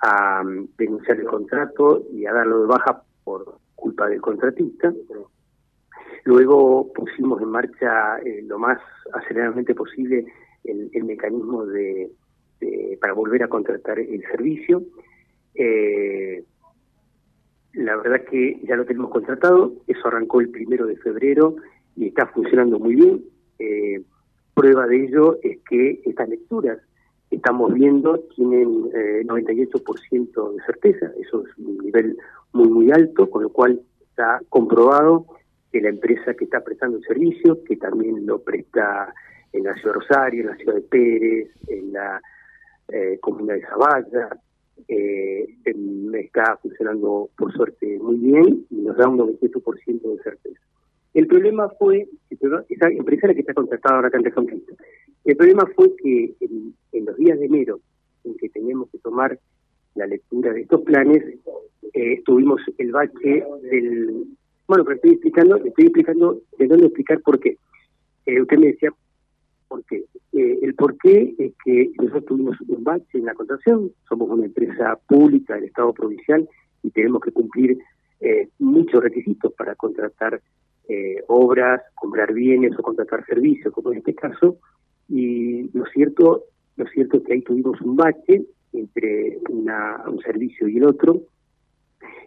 a 0.00 0.42
mm, 0.42 0.68
denunciar 0.76 1.18
el 1.18 1.26
contrato 1.26 2.02
y 2.12 2.26
a 2.26 2.32
darlo 2.32 2.60
de 2.62 2.66
baja 2.66 3.02
por 3.24 3.58
culpa 3.74 4.08
del 4.08 4.20
contratista. 4.20 4.92
Luego 6.24 6.92
pusimos 6.92 7.40
en 7.40 7.48
marcha 7.48 8.18
eh, 8.18 8.42
lo 8.46 8.58
más 8.58 8.78
aceleradamente 9.12 9.74
posible 9.74 10.26
el, 10.64 11.04
mecanismo 11.04 11.64
de, 11.64 12.10
para 13.00 13.14
volver 13.14 13.42
a 13.42 13.48
contratar 13.48 13.98
el 13.98 14.22
servicio. 14.30 14.82
Eh, 15.54 16.44
la 17.72 17.96
verdad 17.96 18.24
que 18.28 18.60
ya 18.64 18.76
lo 18.76 18.84
tenemos 18.84 19.10
contratado, 19.10 19.72
eso 19.86 20.08
arrancó 20.08 20.40
el 20.40 20.50
primero 20.50 20.86
de 20.86 20.96
febrero 20.96 21.56
y 21.96 22.08
está 22.08 22.26
funcionando 22.26 22.78
muy 22.78 22.94
bien. 22.94 23.24
Eh, 23.58 24.02
prueba 24.54 24.86
de 24.86 25.04
ello 25.04 25.38
es 25.42 25.58
que 25.68 26.02
estas 26.04 26.28
lecturas 26.28 26.78
que 27.30 27.36
estamos 27.36 27.72
viendo 27.72 28.18
tienen 28.34 28.90
98% 28.90 30.52
de 30.52 30.62
certeza, 30.64 31.12
eso 31.18 31.44
es 31.46 31.58
un 31.58 31.78
nivel 31.78 32.18
muy 32.52 32.68
muy 32.68 32.90
alto, 32.90 33.30
con 33.30 33.44
lo 33.44 33.50
cual 33.50 33.80
está 34.00 34.40
comprobado 34.48 35.26
de 35.72 35.80
la 35.80 35.88
empresa 35.88 36.34
que 36.34 36.44
está 36.44 36.60
prestando 36.60 36.98
el 36.98 37.04
servicio, 37.04 37.62
que 37.64 37.76
también 37.76 38.26
lo 38.26 38.42
presta 38.42 39.14
en 39.52 39.64
la 39.64 39.74
ciudad 39.74 39.94
de 39.94 40.00
Rosario, 40.00 40.40
en 40.42 40.46
la 40.48 40.56
ciudad 40.56 40.74
de 40.74 40.82
Pérez, 40.82 41.48
en 41.68 41.92
la 41.92 42.20
eh, 42.88 43.18
comuna 43.20 43.54
de 43.54 43.62
Zavalla. 43.62 44.28
Eh, 44.88 45.46
está 46.14 46.56
funcionando 46.62 47.30
por 47.36 47.52
suerte 47.52 47.98
muy 47.98 48.16
bien 48.16 48.66
y 48.70 48.76
nos 48.76 48.96
da 48.96 49.08
un 49.08 49.18
98% 49.18 50.16
de 50.16 50.22
certeza. 50.22 50.60
El 51.12 51.26
problema 51.26 51.68
fue, 51.70 52.08
esa 52.30 52.88
empresa 52.88 53.26
la 53.26 53.34
que 53.34 53.40
está 53.40 53.54
contratada 53.54 53.96
ahora 53.96 54.08
acá 54.08 54.18
en 54.18 54.30
Conquista, 54.30 54.72
el 55.24 55.36
problema 55.36 55.64
fue 55.74 55.94
que 55.96 56.34
en, 56.40 57.04
los 57.04 57.16
días 57.16 57.38
de 57.38 57.46
enero, 57.46 57.80
en 58.24 58.36
que 58.36 58.48
teníamos 58.48 58.90
que 58.90 58.98
tomar 58.98 59.38
la 59.96 60.06
lectura 60.06 60.52
de 60.52 60.62
estos 60.62 60.82
planes, 60.82 61.22
eh, 61.94 62.22
tuvimos 62.24 62.60
el 62.78 62.92
bache 62.92 63.44
del 63.62 64.26
bueno, 64.70 64.84
pero 64.84 64.94
estoy 64.94 65.10
explicando, 65.14 65.56
estoy 65.56 65.86
explicando, 65.86 66.42
dónde 66.56 66.86
explicar 66.86 67.20
por 67.22 67.40
qué. 67.40 67.56
Eh, 68.24 68.40
usted 68.40 68.56
me 68.56 68.68
decía 68.68 68.92
por 69.66 69.84
qué. 69.84 70.04
Eh, 70.32 70.60
el 70.62 70.74
por 70.76 70.96
qué 70.96 71.34
es 71.38 71.52
que 71.64 71.90
nosotros 71.98 72.26
tuvimos 72.26 72.60
un 72.68 72.84
bache 72.84 73.18
en 73.18 73.24
la 73.24 73.34
contratación, 73.34 73.90
somos 74.08 74.30
una 74.30 74.46
empresa 74.46 74.96
pública 75.08 75.56
del 75.56 75.64
Estado 75.64 75.92
provincial 75.92 76.48
y 76.84 76.90
tenemos 76.90 77.20
que 77.20 77.32
cumplir 77.32 77.78
eh, 78.20 78.48
muchos 78.60 79.02
requisitos 79.02 79.52
para 79.54 79.74
contratar 79.74 80.40
obras, 81.28 81.80
comprar 81.94 82.32
bienes 82.32 82.76
o 82.76 82.82
contratar 82.82 83.24
servicios, 83.24 83.72
como 83.72 83.92
en 83.92 83.98
este 83.98 84.12
caso, 84.12 84.58
y 85.08 85.70
lo 85.72 85.84
cierto, 85.86 86.42
lo 86.76 86.86
cierto 86.86 87.18
es 87.18 87.22
que 87.22 87.32
ahí 87.34 87.42
tuvimos 87.42 87.80
un 87.80 87.94
bache 87.94 88.44
entre 88.72 89.38
una, 89.48 90.02
un 90.08 90.20
servicio 90.20 90.66
y 90.66 90.78
el 90.78 90.86
otro, 90.86 91.22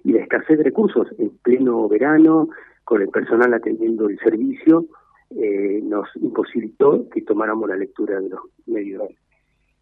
y 0.03 0.13
la 0.13 0.21
escasez 0.21 0.57
de 0.57 0.63
recursos 0.63 1.07
en 1.17 1.29
pleno 1.41 1.88
verano, 1.88 2.49
con 2.83 3.01
el 3.01 3.09
personal 3.09 3.53
atendiendo 3.53 4.09
el 4.09 4.19
servicio, 4.19 4.86
eh, 5.31 5.81
nos 5.83 6.07
imposibilitó 6.17 7.07
que 7.09 7.21
tomáramos 7.21 7.69
la 7.69 7.77
lectura 7.77 8.19
de 8.19 8.29
los 8.29 8.41
medios. 8.65 9.03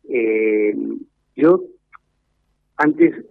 Eh, 0.08 0.76
yo 1.36 1.64
antes 2.78 3.26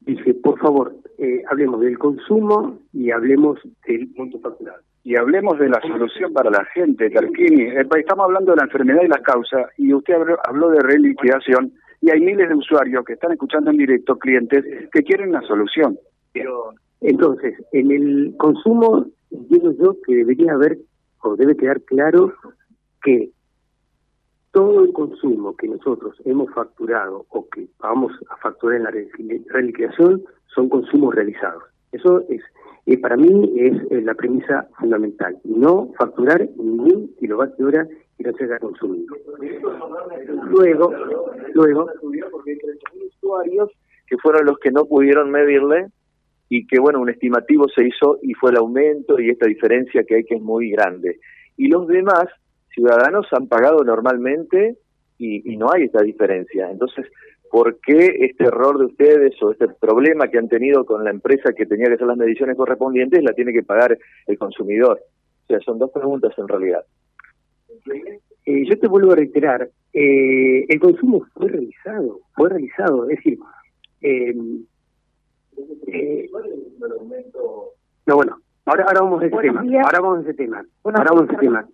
dije, 0.00 0.34
por 0.34 0.58
favor, 0.58 0.94
eh, 1.18 1.42
hablemos 1.50 1.80
del 1.80 1.98
consumo 1.98 2.78
y 2.92 3.10
hablemos 3.10 3.58
del 3.86 4.08
monto 4.16 4.38
facturado. 4.40 4.82
Y 5.04 5.16
hablemos 5.16 5.58
de 5.58 5.68
la 5.68 5.80
solución 5.80 6.32
para 6.32 6.50
la 6.50 6.64
gente, 6.66 7.08
Tarquini. 7.10 7.68
Estamos 7.76 8.24
hablando 8.24 8.52
de 8.52 8.56
la 8.56 8.64
enfermedad 8.64 9.02
y 9.04 9.08
las 9.08 9.22
causas, 9.22 9.66
y 9.78 9.94
usted 9.94 10.14
habló 10.44 10.70
de 10.70 10.80
reliquidación 10.80 11.72
y 12.00 12.10
hay 12.10 12.20
miles 12.20 12.48
de 12.48 12.54
usuarios 12.54 13.04
que 13.04 13.14
están 13.14 13.32
escuchando 13.32 13.70
en 13.70 13.76
directo, 13.76 14.18
clientes, 14.18 14.64
que 14.92 15.02
quieren 15.02 15.30
una 15.30 15.42
solución. 15.42 15.98
Pero 16.32 16.74
entonces, 17.00 17.54
en 17.72 17.90
el 17.90 18.34
consumo, 18.38 19.06
entiendo 19.30 19.72
yo 19.72 19.96
que 20.06 20.16
debería 20.16 20.52
haber, 20.52 20.78
o 21.22 21.36
debe 21.36 21.56
quedar 21.56 21.80
claro, 21.82 22.34
que 23.02 23.30
todo 24.52 24.84
el 24.84 24.92
consumo 24.92 25.56
que 25.56 25.68
nosotros 25.68 26.16
hemos 26.24 26.52
facturado 26.52 27.26
o 27.28 27.48
que 27.48 27.68
vamos 27.78 28.12
a 28.30 28.36
facturar 28.36 28.76
en 28.76 28.84
la 28.84 28.90
reliquidación 29.52 30.24
son 30.54 30.68
consumos 30.68 31.14
realizados. 31.14 31.62
Eso 31.92 32.22
es, 32.28 32.42
eh, 32.86 32.98
para 32.98 33.16
mí 33.16 33.52
es 33.56 34.04
la 34.04 34.14
premisa 34.14 34.68
fundamental. 34.78 35.38
No 35.44 35.92
facturar 35.98 36.48
ningún 36.56 37.14
kilovatio 37.18 37.66
hora 37.66 37.88
no 38.24 38.32
se 38.32 38.44
haya. 38.44 38.58
Luego, 40.50 40.92
luego, 41.54 41.90
porque 42.30 42.58
usuarios 43.22 43.70
que 44.06 44.16
fueron 44.18 44.46
los 44.46 44.58
que 44.58 44.70
no 44.70 44.86
pudieron 44.86 45.30
medirle 45.30 45.86
y 46.48 46.66
que 46.66 46.78
bueno, 46.80 47.00
un 47.00 47.10
estimativo 47.10 47.68
se 47.68 47.86
hizo 47.86 48.18
y 48.22 48.34
fue 48.34 48.50
el 48.50 48.56
aumento 48.56 49.20
y 49.20 49.30
esta 49.30 49.46
diferencia 49.46 50.04
que 50.04 50.16
hay 50.16 50.24
que 50.24 50.36
es 50.36 50.42
muy 50.42 50.70
grande. 50.70 51.20
Y 51.56 51.68
los 51.68 51.86
demás 51.86 52.24
ciudadanos 52.72 53.26
han 53.32 53.48
pagado 53.48 53.84
normalmente 53.84 54.78
y, 55.18 55.52
y 55.52 55.56
no 55.56 55.70
hay 55.72 55.84
esta 55.84 56.02
diferencia. 56.02 56.70
Entonces, 56.70 57.06
¿por 57.50 57.78
qué 57.80 58.16
este 58.20 58.44
error 58.44 58.78
de 58.78 58.86
ustedes 58.86 59.34
o 59.42 59.52
este 59.52 59.68
problema 59.68 60.28
que 60.28 60.38
han 60.38 60.48
tenido 60.48 60.84
con 60.84 61.04
la 61.04 61.10
empresa 61.10 61.52
que 61.52 61.66
tenía 61.66 61.88
que 61.88 61.94
hacer 61.94 62.06
las 62.06 62.16
mediciones 62.16 62.56
correspondientes 62.56 63.22
la 63.22 63.32
tiene 63.32 63.52
que 63.52 63.62
pagar 63.62 63.98
el 64.26 64.38
consumidor? 64.38 65.00
O 65.44 65.46
sea, 65.46 65.60
son 65.60 65.78
dos 65.78 65.90
preguntas 65.90 66.32
en 66.38 66.48
realidad. 66.48 66.84
Eh, 67.90 68.64
yo 68.66 68.78
te 68.78 68.88
vuelvo 68.88 69.12
a 69.12 69.16
reiterar, 69.16 69.68
eh, 69.92 70.64
el 70.68 70.80
consumo 70.80 71.26
fue 71.34 71.48
realizado, 71.48 72.20
fue 72.34 72.48
realizado, 72.48 73.08
es 73.10 73.16
decir, 73.16 73.38
eh, 74.00 74.34
no, 78.06 78.16
bueno, 78.16 78.38
Ahora, 78.68 78.84
ahora 78.84 79.00
vamos 79.00 79.22
a 79.22 79.26
ese 79.26 79.36
tema. 79.38 79.64
Ahora 79.82 80.00
vamos 80.00 80.18
a 80.18 80.22
ese 80.22 80.34
tema. 80.34 80.62
ahora 80.84 81.06
vamos 81.08 81.22
a 81.22 81.32
ese 81.32 81.40
tema. 81.40 81.66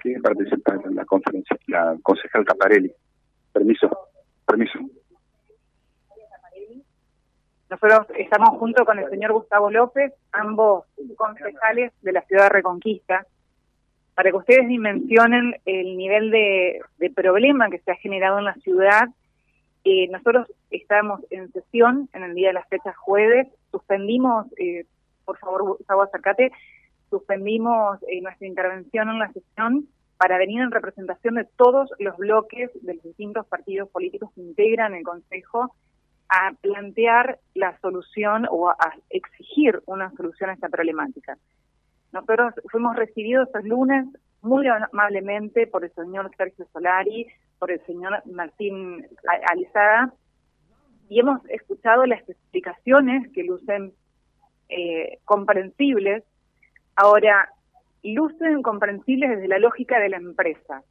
¿Quién 0.00 0.22
participa 0.22 0.74
en 0.84 0.94
la 0.94 1.04
conferencia? 1.04 1.56
La 1.66 1.96
concejal 2.00 2.44
Caparelli. 2.44 2.92
Permiso. 3.52 3.90
Permiso. 4.46 4.78
Nosotros 7.68 8.06
estamos 8.16 8.50
junto 8.60 8.84
con 8.84 9.00
el 9.00 9.10
señor 9.10 9.32
Gustavo 9.32 9.68
López, 9.68 10.12
ambos 10.30 10.84
concejales 11.16 11.92
de 12.02 12.12
la 12.12 12.22
ciudad 12.22 12.44
de 12.44 12.50
Reconquista, 12.50 13.26
para 14.22 14.30
que 14.30 14.36
ustedes 14.36 14.68
dimensionen 14.68 15.56
el 15.64 15.96
nivel 15.96 16.30
de, 16.30 17.10
problema 17.12 17.68
que 17.70 17.80
se 17.80 17.90
ha 17.90 17.96
generado 17.96 18.38
en 18.38 18.44
la 18.44 18.54
ciudad. 18.54 19.08
Eh, 19.82 20.06
nosotros 20.12 20.46
estamos 20.70 21.22
en 21.30 21.50
sesión 21.50 22.08
en 22.12 22.22
el 22.22 22.34
día 22.36 22.50
de 22.50 22.54
las 22.54 22.68
fechas 22.68 22.96
jueves, 22.96 23.48
suspendimos 23.72 24.46
eh, 24.58 24.84
por 25.24 25.38
favor, 25.38 25.76
Gustavo, 25.76 26.02
acércate, 26.02 26.52
suspendimos 27.10 27.98
eh, 28.04 28.20
nuestra 28.20 28.46
intervención 28.46 29.10
en 29.10 29.18
la 29.18 29.32
sesión 29.32 29.88
para 30.18 30.38
venir 30.38 30.60
en 30.60 30.70
representación 30.70 31.34
de 31.34 31.48
todos 31.56 31.90
los 31.98 32.16
bloques 32.16 32.70
de 32.80 32.94
los 32.94 33.02
distintos 33.02 33.44
partidos 33.48 33.88
políticos 33.88 34.30
que 34.36 34.40
integran 34.40 34.94
el 34.94 35.02
Consejo 35.02 35.74
a 36.28 36.52
plantear 36.60 37.40
la 37.54 37.76
solución 37.80 38.46
o 38.48 38.68
a 38.68 38.94
exigir 39.10 39.82
una 39.86 40.12
solución 40.12 40.50
a 40.50 40.52
esta 40.52 40.68
problemática. 40.68 41.36
Nosotros 42.12 42.54
fuimos 42.70 42.96
recibidos 42.96 43.48
el 43.54 43.68
lunes 43.68 44.06
muy 44.42 44.66
amablemente 44.66 45.66
por 45.66 45.84
el 45.84 45.92
señor 45.92 46.30
Sergio 46.36 46.66
Solari, 46.72 47.26
por 47.58 47.70
el 47.70 47.84
señor 47.86 48.22
Martín 48.26 49.06
Alizaga, 49.50 50.12
y 51.08 51.20
hemos 51.20 51.44
escuchado 51.48 52.06
las 52.06 52.26
explicaciones 52.28 53.30
que 53.32 53.44
lucen 53.44 53.92
eh, 54.68 55.18
comprensibles, 55.24 56.24
ahora 56.96 57.50
lucen 58.02 58.62
comprensibles 58.62 59.30
desde 59.30 59.48
la 59.48 59.58
lógica 59.58 59.98
de 59.98 60.08
la 60.08 60.16
empresa. 60.16 60.82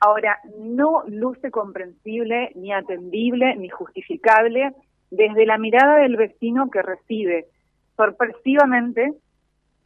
Ahora, 0.00 0.38
no 0.58 1.04
luce 1.06 1.50
comprensible, 1.50 2.52
ni 2.56 2.72
atendible, 2.72 3.56
ni 3.56 3.68
justificable 3.68 4.74
desde 5.10 5.46
la 5.46 5.58
mirada 5.58 5.96
del 5.96 6.16
vecino 6.16 6.70
que 6.70 6.82
recibe 6.82 7.46
sorpresivamente, 7.96 9.14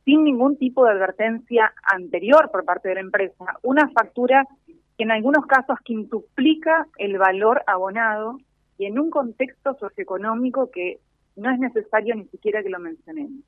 sin 0.08 0.24
ningún 0.24 0.56
tipo 0.56 0.86
de 0.86 0.92
advertencia 0.92 1.70
anterior 1.82 2.50
por 2.50 2.64
parte 2.64 2.88
de 2.88 2.94
la 2.94 3.02
empresa, 3.02 3.44
una 3.62 3.90
factura 3.90 4.46
que 4.66 5.04
en 5.04 5.10
algunos 5.10 5.44
casos 5.44 5.78
quintuplica 5.84 6.86
el 6.96 7.18
valor 7.18 7.62
abonado 7.66 8.38
y 8.78 8.86
en 8.86 8.98
un 8.98 9.10
contexto 9.10 9.76
socioeconómico 9.78 10.70
que 10.70 10.98
no 11.36 11.50
es 11.50 11.58
necesario 11.58 12.14
ni 12.14 12.24
siquiera 12.28 12.62
que 12.62 12.70
lo 12.70 12.78
mencionemos. 12.78 13.44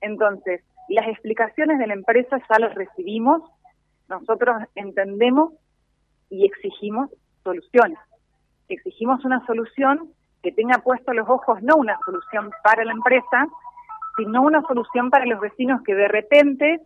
Entonces, 0.00 0.62
las 0.88 1.08
explicaciones 1.08 1.78
de 1.78 1.88
la 1.88 1.92
empresa 1.92 2.38
ya 2.38 2.58
las 2.58 2.74
recibimos, 2.74 3.42
nosotros 4.08 4.56
entendemos 4.76 5.52
y 6.30 6.46
exigimos 6.46 7.10
soluciones. 7.44 7.98
Exigimos 8.70 9.22
una 9.26 9.44
solución 9.44 10.08
que 10.42 10.52
tenga 10.52 10.78
puesto 10.78 11.12
los 11.12 11.28
ojos 11.28 11.62
no 11.62 11.76
una 11.76 11.98
solución 12.06 12.50
para 12.64 12.82
la 12.82 12.92
empresa, 12.92 13.46
sino 14.16 14.42
una 14.42 14.62
solución 14.62 15.10
para 15.10 15.26
los 15.26 15.40
vecinos 15.40 15.82
que 15.82 15.94
de 15.94 16.08
repente 16.08 16.80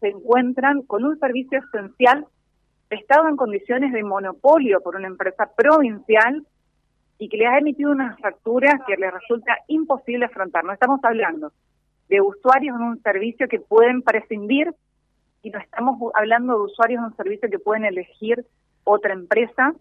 se 0.00 0.08
encuentran 0.08 0.82
con 0.82 1.04
un 1.04 1.18
servicio 1.18 1.58
esencial 1.58 2.26
prestado 2.88 3.28
en 3.28 3.36
condiciones 3.36 3.92
de 3.92 4.02
monopolio 4.02 4.80
por 4.80 4.96
una 4.96 5.06
empresa 5.06 5.50
provincial 5.56 6.46
y 7.18 7.28
que 7.28 7.36
le 7.36 7.46
ha 7.46 7.58
emitido 7.58 7.92
unas 7.92 8.18
facturas 8.20 8.80
que 8.86 8.96
le 8.96 9.10
resulta 9.10 9.56
imposible 9.68 10.26
afrontar. 10.26 10.64
No 10.64 10.72
estamos 10.72 11.00
hablando 11.04 11.52
de 12.08 12.20
usuarios 12.20 12.76
en 12.76 12.82
un 12.82 13.02
servicio 13.02 13.48
que 13.48 13.60
pueden 13.60 14.02
prescindir 14.02 14.74
y 15.42 15.50
no 15.50 15.58
estamos 15.58 16.12
hablando 16.14 16.56
de 16.56 16.64
usuarios 16.64 16.98
en 16.98 17.04
un 17.04 17.16
servicio 17.16 17.48
que 17.48 17.58
pueden 17.58 17.84
elegir 17.84 18.44
otra 18.84 19.12
empresa 19.12 19.72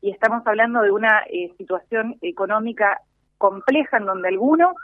y 0.00 0.10
estamos 0.10 0.46
hablando 0.46 0.80
de 0.82 0.90
una 0.90 1.24
eh, 1.30 1.52
situación 1.58 2.16
económica 2.22 3.00
compleja 3.38 3.96
en 3.96 4.06
donde 4.06 4.28
algunos 4.28 4.74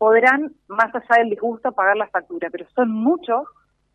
podrán, 0.00 0.54
más 0.66 0.94
allá 0.94 1.18
del 1.18 1.28
disgusto, 1.28 1.72
pagar 1.72 1.94
la 1.94 2.08
factura, 2.08 2.48
pero 2.50 2.66
son 2.74 2.90
muchos 2.90 3.46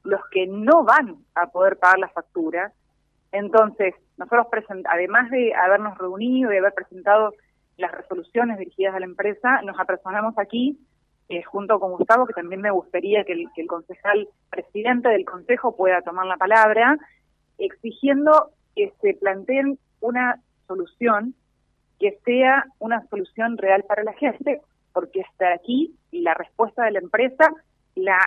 los 0.03 0.21
que 0.29 0.45
no 0.45 0.83
van 0.83 1.15
a 1.33 1.47
poder 1.47 1.77
pagar 1.77 1.97
la 1.97 2.09
factura. 2.09 2.71
Entonces, 3.31 3.95
nosotros, 4.15 4.45
además 4.87 5.31
de 5.31 5.55
habernos 5.55 5.97
reunido 5.97 6.53
y 6.53 6.57
haber 6.57 6.75
presentado 6.75 7.33
las 7.77 7.91
resoluciones 7.91 8.59
dirigidas 8.59 8.93
a 8.93 8.99
la 8.99 9.07
empresa, 9.07 9.63
nos 9.63 9.79
apersonamos 9.79 10.37
aquí 10.37 10.77
eh, 11.27 11.41
junto 11.41 11.79
con 11.79 11.93
Gustavo, 11.93 12.27
que 12.27 12.33
también 12.33 12.61
me 12.61 12.69
gustaría 12.69 13.23
que 13.23 13.33
el, 13.33 13.67
concejal 13.67 14.29
presidente 14.51 15.09
del 15.09 15.25
consejo 15.25 15.75
pueda 15.75 16.03
tomar 16.03 16.27
la 16.27 16.37
palabra, 16.37 16.99
exigiendo 17.57 18.51
que 18.75 18.93
se 19.01 19.15
planteen 19.15 19.79
una 20.01 20.39
solución 20.67 21.33
que 21.99 22.19
sea 22.25 22.65
una 22.77 23.07
solución 23.07 23.57
real 23.57 23.85
para 23.87 24.03
la 24.03 24.13
gente, 24.13 24.61
porque 24.95 25.21
hasta 25.21 25.53
aquí 25.53 25.93
la 26.13 26.33
respuesta 26.33 26.85
de 26.85 26.91
la 26.91 26.99
empresa, 26.99 27.51
la, 27.95 28.17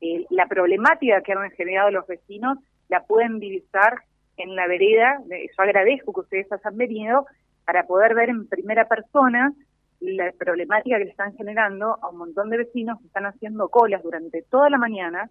eh, 0.00 0.24
la 0.30 0.46
problemática 0.46 1.20
que 1.20 1.32
han 1.32 1.50
generado 1.50 1.90
los 1.90 2.06
vecinos, 2.06 2.58
la 2.88 3.02
pueden 3.02 3.40
divisar 3.40 4.02
en 4.36 4.54
la 4.54 4.68
vereda, 4.68 5.20
yo 5.28 5.62
agradezco 5.62 6.12
que 6.12 6.20
ustedes 6.20 6.52
hayan 6.52 6.76
venido 6.76 7.26
para 7.64 7.88
poder 7.88 8.14
ver 8.14 8.28
en 8.28 8.46
primera 8.48 8.86
persona 8.86 9.52
la 9.98 10.30
problemática 10.38 10.96
que 10.98 11.06
le 11.06 11.10
están 11.10 11.36
generando 11.36 11.98
a 12.00 12.08
un 12.10 12.18
montón 12.18 12.50
de 12.50 12.58
vecinos 12.58 13.00
que 13.00 13.06
están 13.08 13.26
haciendo 13.26 13.68
colas 13.68 14.02
durante 14.04 14.42
toda 14.42 14.70
la 14.70 14.78
mañana, 14.78 15.28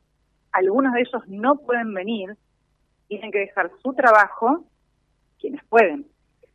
algunos 0.51 0.93
de 0.93 1.01
ellos 1.01 1.25
no 1.27 1.55
pueden 1.55 1.93
venir, 1.93 2.35
tienen 3.07 3.31
que 3.31 3.39
dejar 3.39 3.71
su 3.81 3.93
trabajo, 3.93 4.65
quienes 5.39 5.63
pueden, 5.65 6.05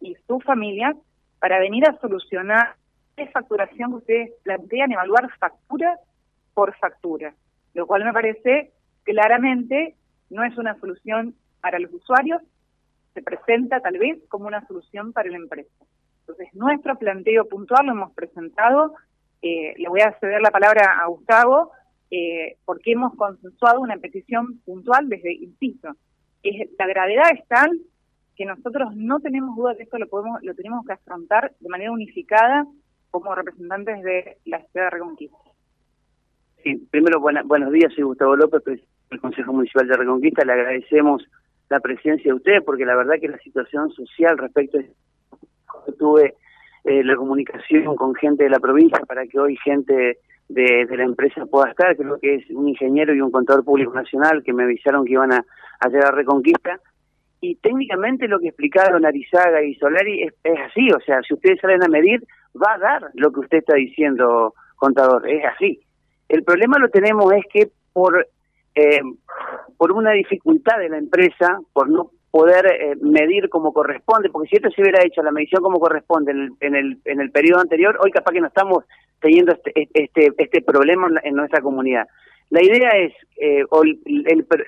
y 0.01 0.15
su 0.27 0.41
familia, 0.41 0.95
para 1.41 1.59
venir 1.59 1.89
a 1.89 1.99
solucionar 2.01 2.77
esa 3.17 3.33
facturación 3.33 3.91
que 3.91 3.97
ustedes 3.97 4.31
plantean, 4.43 4.93
evaluar 4.93 5.31
factura 5.39 5.99
por 6.55 6.77
factura, 6.77 7.35
lo 7.75 7.87
cual 7.87 8.05
me 8.05 8.13
parece 8.13 8.73
claramente 9.05 9.95
no 10.31 10.45
es 10.45 10.57
una 10.59 10.79
solución 10.81 11.35
para 11.61 11.79
los 11.79 11.93
usuarios 11.93 12.43
se 13.17 13.23
presenta 13.23 13.81
tal 13.81 13.99
vez 13.99 14.19
como 14.29 14.47
una 14.47 14.67
solución 14.67 15.15
para 15.15 15.31
la 15.31 15.39
empresa. 15.39 15.85
Entonces, 16.21 16.49
nuestro 16.55 16.99
planteo 16.99 17.49
puntual 17.49 17.87
lo 17.87 17.93
hemos 17.93 18.13
presentado, 18.13 18.95
eh, 19.41 19.73
le 19.79 19.89
voy 19.89 20.01
a 20.01 20.13
ceder 20.21 20.43
la 20.43 20.51
palabra 20.51 21.01
a 21.01 21.07
Gustavo, 21.07 21.73
eh, 22.11 22.59
porque 22.67 22.93
hemos 22.93 23.15
consensuado 23.15 23.81
una 23.81 23.97
petición 23.97 24.59
puntual 24.67 25.09
desde, 25.09 25.33
insisto, 25.33 25.95
es, 26.43 26.69
la 26.79 26.87
gravedad 26.87 27.31
es 27.33 27.47
tal 27.49 27.71
que 28.37 28.45
nosotros 28.45 28.95
no 28.95 29.21
tenemos 29.21 29.57
duda 29.57 29.75
que 29.77 29.85
esto 29.85 29.99
lo 29.99 30.09
podemos 30.09 30.43
lo 30.43 30.55
tenemos 30.55 30.85
que 30.85 30.93
afrontar 30.93 31.55
de 31.59 31.69
manera 31.71 31.91
unificada 31.91 32.67
como 33.11 33.35
representantes 33.35 34.03
de 34.03 34.37
la 34.45 34.61
ciudad 34.67 34.87
de 34.87 34.91
Reconquista. 34.91 35.37
Sí, 36.63 36.77
primero 36.91 37.21
buenos 37.21 37.73
días, 37.73 37.93
soy 37.95 38.05
Gustavo 38.05 38.37
López, 38.37 38.63
presidente 38.63 38.93
del 39.11 39.21
Consejo 39.21 39.53
Municipal 39.53 39.87
de 39.87 39.97
Reconquista, 39.97 40.45
le 40.45 40.53
agradecemos 40.53 41.23
la 41.69 41.81
presencia 41.81 42.31
de 42.31 42.37
usted, 42.37 42.65
porque 42.65 42.85
la 42.85 42.97
verdad 42.97 43.15
que 43.21 43.29
la 43.29 43.39
situación 43.39 43.91
social 43.91 44.39
respecto 44.39 44.79
a 44.79 44.81
esto, 44.81 45.93
tuve 45.99 46.35
eh, 46.85 47.03
la 47.05 47.17
comunicación 47.17 47.97
con 47.97 48.15
gente 48.15 48.45
de 48.45 48.51
la 48.51 48.61
provincia 48.61 49.01
para 49.07 49.27
que 49.27 49.39
hoy 49.39 49.57
gente 49.57 50.19
de, 50.49 50.87
la 50.91 51.05
empresa 51.05 51.45
pueda 51.47 51.71
estar, 51.71 51.97
creo 51.97 52.19
que 52.21 52.37
es 52.37 52.51
un 52.51 52.69
ingeniero 52.69 53.15
y 53.15 53.21
un 53.21 53.31
contador 53.31 53.65
público 53.65 53.93
nacional 53.93 54.43
que 54.45 54.53
me 54.53 54.65
avisaron 54.65 55.05
que 55.05 55.13
iban 55.13 55.33
a, 55.33 55.45
llegar 55.89 56.13
a 56.13 56.17
Reconquista, 56.17 56.81
y 57.41 57.57
técnicamente 57.57 58.29
lo 58.29 58.39
que 58.39 58.49
explicaron 58.49 59.05
Arizaga 59.05 59.63
y 59.63 59.75
Solari 59.75 60.23
es, 60.23 60.35
así, 60.69 60.89
o 60.91 61.01
sea, 61.01 61.21
si 61.23 61.35
ustedes 61.35 61.61
salen 61.61 61.83
a 61.83 61.89
medir, 61.89 62.23
va 62.55 62.75
a 62.75 62.79
dar 62.79 63.11
lo 63.15 63.31
que 63.33 63.41
usted 63.41 63.59
está 63.59 63.75
diciendo, 63.75 64.55
contador, 64.77 65.29
es 65.29 65.45
así. 65.45 65.81
El 66.29 66.43
problema 66.43 66.79
lo 66.79 66.89
tenemos 66.89 67.33
es 67.33 67.45
que 67.53 67.69
por 67.93 68.27
eh, 68.75 69.01
por 69.79 69.91
una 69.93 70.13
dificultad 70.13 70.79
de 70.79 70.91
la 70.91 70.99
empresa, 70.99 71.59
por 71.73 71.89
no 71.89 72.11
poder 72.31 72.67
eh, 72.67 72.95
medir 73.01 73.49
como 73.49 73.73
corresponde, 73.73 74.29
porque 74.29 74.49
si 74.49 74.57
esto 74.57 74.71
se 74.71 74.83
hubiera 74.83 75.03
hecho 75.03 75.23
la 75.23 75.33
medición 75.33 75.63
como 75.63 75.81
corresponde 75.81 76.33
en 76.33 76.39
el, 76.39 76.51
en 76.61 76.75
el, 76.75 76.99
en 77.07 77.21
el 77.21 77.31
periodo 77.31 77.61
anterior, 77.61 77.99
hoy 78.03 78.11
capaz 78.11 78.33
que 78.33 78.41
no 78.41 78.49
estamos 78.49 78.85
teniendo 79.21 79.53
este, 79.53 79.89
este, 79.95 80.33
este 80.37 80.61
problema 80.61 81.09
en, 81.23 81.35
nuestra 81.35 81.63
comunidad. 81.63 82.07
La 82.51 82.63
idea 82.63 82.91
es, 82.91 83.15
eh, 83.41 83.65
o 83.71 83.83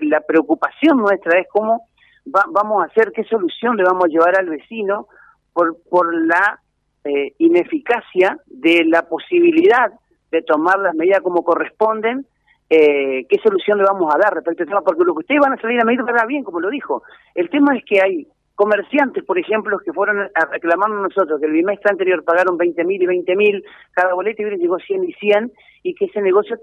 la 0.00 0.22
preocupación 0.22 0.96
nuestra 0.96 1.38
es 1.38 1.46
cómo 1.48 1.87
vamos 2.30 2.82
a 2.82 2.86
hacer, 2.86 3.12
qué 3.12 3.24
solución 3.24 3.76
le 3.76 3.84
vamos 3.84 4.04
a 4.04 4.08
llevar 4.08 4.38
al 4.38 4.48
vecino 4.48 5.08
por, 5.52 5.76
por 5.88 6.14
la 6.14 6.60
eh, 7.04 7.34
ineficacia 7.38 8.38
de 8.46 8.84
la 8.84 9.02
posibilidad 9.08 9.92
de 10.30 10.42
tomar 10.42 10.78
las 10.78 10.94
medidas 10.94 11.20
como 11.20 11.42
corresponden 11.42 12.26
eh, 12.70 13.24
qué 13.28 13.38
solución 13.42 13.78
le 13.78 13.84
vamos 13.84 14.14
a 14.14 14.18
dar 14.18 14.34
respecto 14.34 14.62
al 14.62 14.68
tema, 14.68 14.82
porque 14.82 15.04
lo 15.04 15.14
que 15.14 15.20
ustedes 15.20 15.40
van 15.40 15.54
a 15.54 15.60
salir 15.60 15.80
a 15.80 15.84
medir 15.84 16.02
va 16.02 16.26
bien, 16.26 16.44
como 16.44 16.60
lo 16.60 16.68
dijo. 16.68 17.02
El 17.34 17.48
tema 17.48 17.74
es 17.76 17.84
que 17.84 18.00
hay 18.02 18.28
comerciantes, 18.54 19.24
por 19.24 19.38
ejemplo, 19.38 19.78
que 19.78 19.92
fueron 19.92 20.20
a 20.34 20.44
reclamarnos 20.46 21.02
nosotros 21.02 21.40
que 21.40 21.46
el 21.46 21.52
bimestre 21.52 21.90
anterior 21.90 22.24
pagaron 22.24 22.58
20 22.58 22.84
mil 22.84 23.00
y 23.02 23.06
20 23.06 23.36
mil, 23.36 23.64
cada 23.92 24.14
boleto 24.14 24.42
y 24.42 24.56
llegó 24.56 24.78
100 24.78 25.04
y 25.04 25.12
100, 25.14 25.52
y 25.82 25.94
que 25.94 26.06
ese 26.06 26.20
negocio 26.20 26.58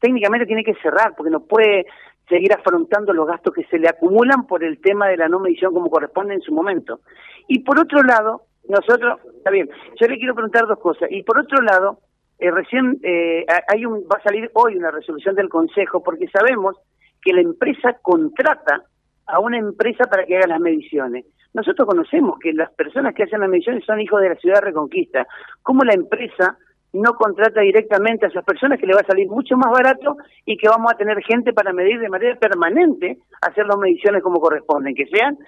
técnicamente 0.00 0.46
tiene 0.46 0.64
que 0.64 0.74
cerrar 0.82 1.14
porque 1.16 1.30
no 1.30 1.40
puede 1.40 1.86
seguir 2.28 2.52
afrontando 2.52 3.12
los 3.12 3.26
gastos 3.26 3.52
que 3.52 3.64
se 3.64 3.78
le 3.78 3.88
acumulan 3.88 4.46
por 4.46 4.64
el 4.64 4.80
tema 4.80 5.08
de 5.08 5.16
la 5.16 5.28
no 5.28 5.40
medición 5.40 5.74
como 5.74 5.90
corresponde 5.90 6.34
en 6.34 6.40
su 6.40 6.52
momento. 6.52 7.00
Y 7.48 7.60
por 7.60 7.78
otro 7.78 8.02
lado, 8.02 8.42
nosotros, 8.68 9.20
está 9.36 9.50
bien, 9.50 9.68
yo 10.00 10.06
le 10.06 10.16
quiero 10.16 10.34
preguntar 10.34 10.66
dos 10.66 10.78
cosas. 10.78 11.10
Y 11.10 11.22
por 11.24 11.38
otro 11.38 11.60
lado, 11.62 11.98
eh, 12.38 12.50
recién 12.50 12.98
eh, 13.02 13.44
hay 13.68 13.84
un, 13.84 14.02
va 14.02 14.18
a 14.18 14.22
salir 14.22 14.50
hoy 14.54 14.76
una 14.76 14.90
resolución 14.90 15.34
del 15.34 15.48
Consejo 15.48 16.02
porque 16.02 16.28
sabemos 16.28 16.76
que 17.20 17.32
la 17.32 17.42
empresa 17.42 17.98
contrata 18.00 18.84
a 19.26 19.40
una 19.40 19.58
empresa 19.58 20.04
para 20.04 20.24
que 20.24 20.36
haga 20.36 20.46
las 20.46 20.60
mediciones. 20.60 21.26
Nosotros 21.52 21.86
conocemos 21.86 22.38
que 22.38 22.52
las 22.52 22.70
personas 22.72 23.14
que 23.14 23.24
hacen 23.24 23.40
las 23.40 23.48
mediciones 23.48 23.84
son 23.84 24.00
hijos 24.00 24.20
de 24.20 24.28
la 24.30 24.36
ciudad 24.36 24.56
de 24.56 24.66
Reconquista. 24.66 25.26
¿Cómo 25.62 25.82
la 25.84 25.94
empresa 25.94 26.56
no 26.92 27.14
contrata 27.14 27.60
directamente 27.60 28.26
a 28.26 28.28
esas 28.28 28.44
personas 28.44 28.78
que 28.78 28.86
le 28.86 28.94
va 28.94 29.00
a 29.00 29.06
salir 29.06 29.28
mucho 29.28 29.56
más 29.56 29.70
barato 29.70 30.16
y 30.44 30.56
que 30.56 30.68
vamos 30.68 30.92
a 30.92 30.96
tener 30.96 31.22
gente 31.22 31.52
para 31.52 31.72
medir 31.72 32.00
de 32.00 32.08
manera 32.08 32.36
permanente, 32.36 33.18
hacer 33.42 33.66
las 33.66 33.78
mediciones 33.78 34.22
como 34.22 34.40
corresponden, 34.40 34.94
que 34.94 35.06
sean 35.06 35.38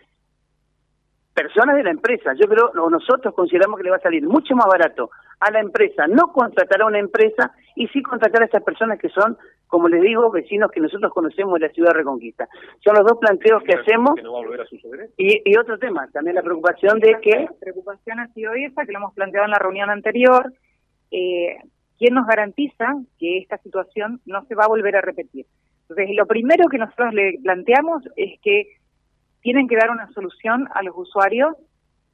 personas 1.34 1.76
de 1.76 1.82
la 1.82 1.90
empresa. 1.90 2.32
Yo 2.34 2.46
creo, 2.46 2.70
o 2.80 2.90
nosotros 2.90 3.34
consideramos 3.34 3.78
que 3.78 3.84
le 3.84 3.90
va 3.90 3.96
a 3.96 4.00
salir 4.00 4.22
mucho 4.22 4.54
más 4.54 4.66
barato 4.66 5.10
a 5.40 5.50
la 5.50 5.60
empresa 5.60 6.06
no 6.06 6.32
contratar 6.32 6.82
a 6.82 6.86
una 6.86 6.98
empresa 6.98 7.52
y 7.74 7.88
sí 7.88 8.02
contratar 8.02 8.42
a 8.42 8.44
estas 8.44 8.62
personas 8.62 8.98
que 8.98 9.08
son, 9.08 9.36
como 9.66 9.88
les 9.88 10.02
digo, 10.02 10.30
vecinos 10.30 10.70
que 10.70 10.80
nosotros 10.80 11.12
conocemos 11.12 11.54
de 11.54 11.66
la 11.66 11.72
ciudad 11.72 11.90
de 11.90 11.98
Reconquista. 11.98 12.48
Son 12.84 12.94
los 12.94 13.04
dos 13.06 13.18
planteos 13.18 13.62
que 13.64 13.74
hacemos. 13.74 14.14
y, 15.16 15.50
y 15.50 15.56
otro 15.56 15.78
tema, 15.78 16.06
también 16.12 16.36
la 16.36 16.42
preocupación 16.42 17.00
de 17.00 17.18
que... 17.20 17.30
La 17.30 17.54
preocupación 17.60 18.20
ha 18.20 18.28
sido 18.28 18.52
esa, 18.52 18.84
que 18.84 18.92
lo 18.92 18.98
hemos 18.98 19.14
planteado 19.14 19.46
en 19.46 19.52
la 19.52 19.58
reunión 19.58 19.90
anterior, 19.90 20.52
eh, 21.12 21.58
¿quién 21.98 22.14
nos 22.14 22.26
garantiza 22.26 22.96
que 23.18 23.38
esta 23.38 23.58
situación 23.58 24.20
no 24.26 24.44
se 24.46 24.54
va 24.54 24.64
a 24.64 24.68
volver 24.68 24.96
a 24.96 25.00
repetir? 25.02 25.46
Entonces, 25.82 26.16
lo 26.16 26.26
primero 26.26 26.68
que 26.68 26.78
nosotros 26.78 27.14
le 27.14 27.38
planteamos 27.42 28.02
es 28.16 28.40
que 28.40 28.66
tienen 29.42 29.68
que 29.68 29.76
dar 29.76 29.90
una 29.90 30.10
solución 30.12 30.68
a 30.74 30.82
los 30.82 30.96
usuarios, 30.96 31.54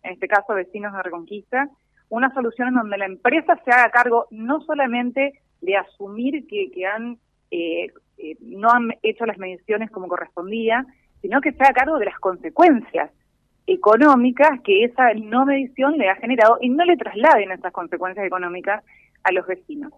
en 0.03 0.13
este 0.13 0.29
caso 0.29 0.55
vecinos 0.55 0.93
de 0.93 1.03
Reconquista, 1.03 1.71
una 2.09 2.33
solución 2.35 2.69
en 2.69 2.75
donde 2.75 2.99
la 2.99 3.07
empresa 3.07 3.59
se 3.65 3.71
haga 3.71 3.91
cargo 3.91 4.27
no 4.31 4.61
solamente 4.63 5.41
de 5.61 5.77
asumir 5.77 6.47
que, 6.47 6.87
han 6.87 7.19
eh, 7.51 7.93
eh, 8.19 8.37
no 8.41 8.71
han 8.71 8.91
hecho 9.03 9.27
las 9.27 9.39
mediciones 9.39 9.91
como 9.91 10.09
correspondía, 10.09 10.85
sino 11.21 11.41
que 11.41 11.53
se 11.53 11.63
haga 11.63 11.73
cargo 11.73 11.99
de 11.99 12.07
las 12.07 12.19
consecuencias 12.19 13.11
económicas 13.69 14.61
que 14.65 14.85
esa 14.85 15.13
no 15.15 15.45
medición 15.45 15.97
le 15.99 16.09
ha 16.09 16.17
generado 16.17 16.59
y 16.61 16.71
no 16.71 16.85
le 16.85 16.97
trasladen 16.97 17.53
esas 17.53 17.73
consecuencias 17.73 18.27
económicas 18.27 18.83
a 19.23 19.33
los 19.33 19.47
vecinos. 19.47 19.93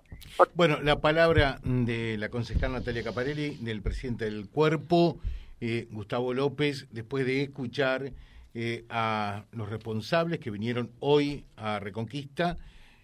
Bueno, 0.55 0.79
la 0.83 1.01
palabra 1.01 1.59
de 1.65 2.17
la 2.19 2.29
concejal 2.29 2.73
Natalia 2.73 3.05
Caparelli, 3.05 3.57
del 3.61 3.83
presidente 3.83 4.25
del 4.25 4.49
cuerpo, 4.49 5.19
eh, 5.61 5.87
Gustavo 5.91 6.35
López, 6.35 6.89
después 6.91 7.25
de 7.27 7.43
escuchar 7.43 8.13
eh, 8.55 8.85
a 8.89 9.45
los 9.53 9.69
responsables 9.69 10.41
que 10.41 10.51
vinieron 10.51 10.91
hoy 10.99 11.45
a 11.57 11.79
Reconquista, 11.79 12.59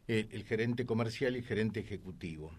el 0.08 0.44
gerente 0.44 0.86
comercial 0.86 1.36
y 1.36 1.42
gerente 1.42 1.80
ejecutivo. 1.80 2.52